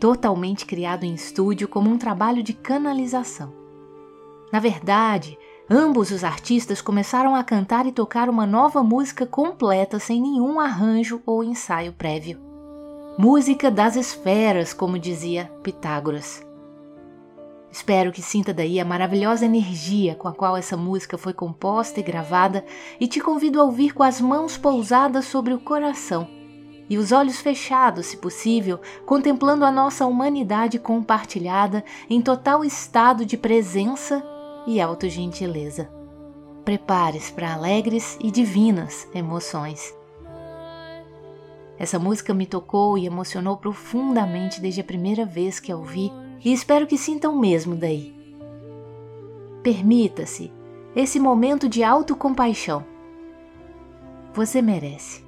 totalmente 0.00 0.64
criado 0.64 1.04
em 1.04 1.12
estúdio 1.12 1.68
como 1.68 1.90
um 1.90 1.98
trabalho 1.98 2.42
de 2.42 2.54
canalização. 2.54 3.52
Na 4.50 4.58
verdade, 4.58 5.38
ambos 5.68 6.10
os 6.10 6.24
artistas 6.24 6.80
começaram 6.80 7.34
a 7.34 7.44
cantar 7.44 7.84
e 7.84 7.92
tocar 7.92 8.30
uma 8.30 8.46
nova 8.46 8.82
música 8.82 9.26
completa 9.26 9.98
sem 9.98 10.18
nenhum 10.18 10.58
arranjo 10.58 11.20
ou 11.26 11.44
ensaio 11.44 11.92
prévio. 11.92 12.40
Música 13.18 13.70
das 13.70 13.96
esferas, 13.96 14.72
como 14.72 14.98
dizia 14.98 15.52
Pitágoras. 15.62 16.42
Espero 17.70 18.10
que 18.10 18.22
sinta 18.22 18.54
daí 18.54 18.80
a 18.80 18.84
maravilhosa 18.84 19.44
energia 19.44 20.14
com 20.14 20.26
a 20.26 20.32
qual 20.32 20.56
essa 20.56 20.74
música 20.74 21.18
foi 21.18 21.34
composta 21.34 22.00
e 22.00 22.02
gravada 22.02 22.64
e 22.98 23.06
te 23.06 23.20
convido 23.20 23.60
a 23.60 23.64
ouvir 23.64 23.92
com 23.92 24.02
as 24.02 24.22
mãos 24.22 24.56
pousadas 24.56 25.26
sobre 25.26 25.52
o 25.52 25.60
coração 25.60 26.37
e 26.88 26.96
os 26.96 27.12
olhos 27.12 27.40
fechados, 27.40 28.06
se 28.06 28.16
possível, 28.16 28.80
contemplando 29.04 29.64
a 29.64 29.70
nossa 29.70 30.06
humanidade 30.06 30.78
compartilhada 30.78 31.84
em 32.08 32.20
total 32.20 32.64
estado 32.64 33.26
de 33.26 33.36
presença 33.36 34.24
e 34.66 34.80
autogentileza. 34.80 35.90
Prepare-se 36.64 37.32
para 37.32 37.54
alegres 37.54 38.16
e 38.20 38.30
divinas 38.30 39.08
emoções. 39.14 39.94
Essa 41.78 41.98
música 41.98 42.34
me 42.34 42.44
tocou 42.44 42.98
e 42.98 43.06
emocionou 43.06 43.56
profundamente 43.56 44.60
desde 44.60 44.80
a 44.80 44.84
primeira 44.84 45.24
vez 45.24 45.60
que 45.60 45.70
a 45.70 45.76
ouvi 45.76 46.12
e 46.44 46.52
espero 46.52 46.86
que 46.86 46.98
sintam 46.98 47.34
o 47.34 47.38
mesmo 47.38 47.76
daí. 47.76 48.14
Permita-se 49.62 50.52
esse 50.94 51.20
momento 51.20 51.68
de 51.68 51.84
autocompaixão. 51.84 52.84
Você 54.34 54.60
merece. 54.60 55.27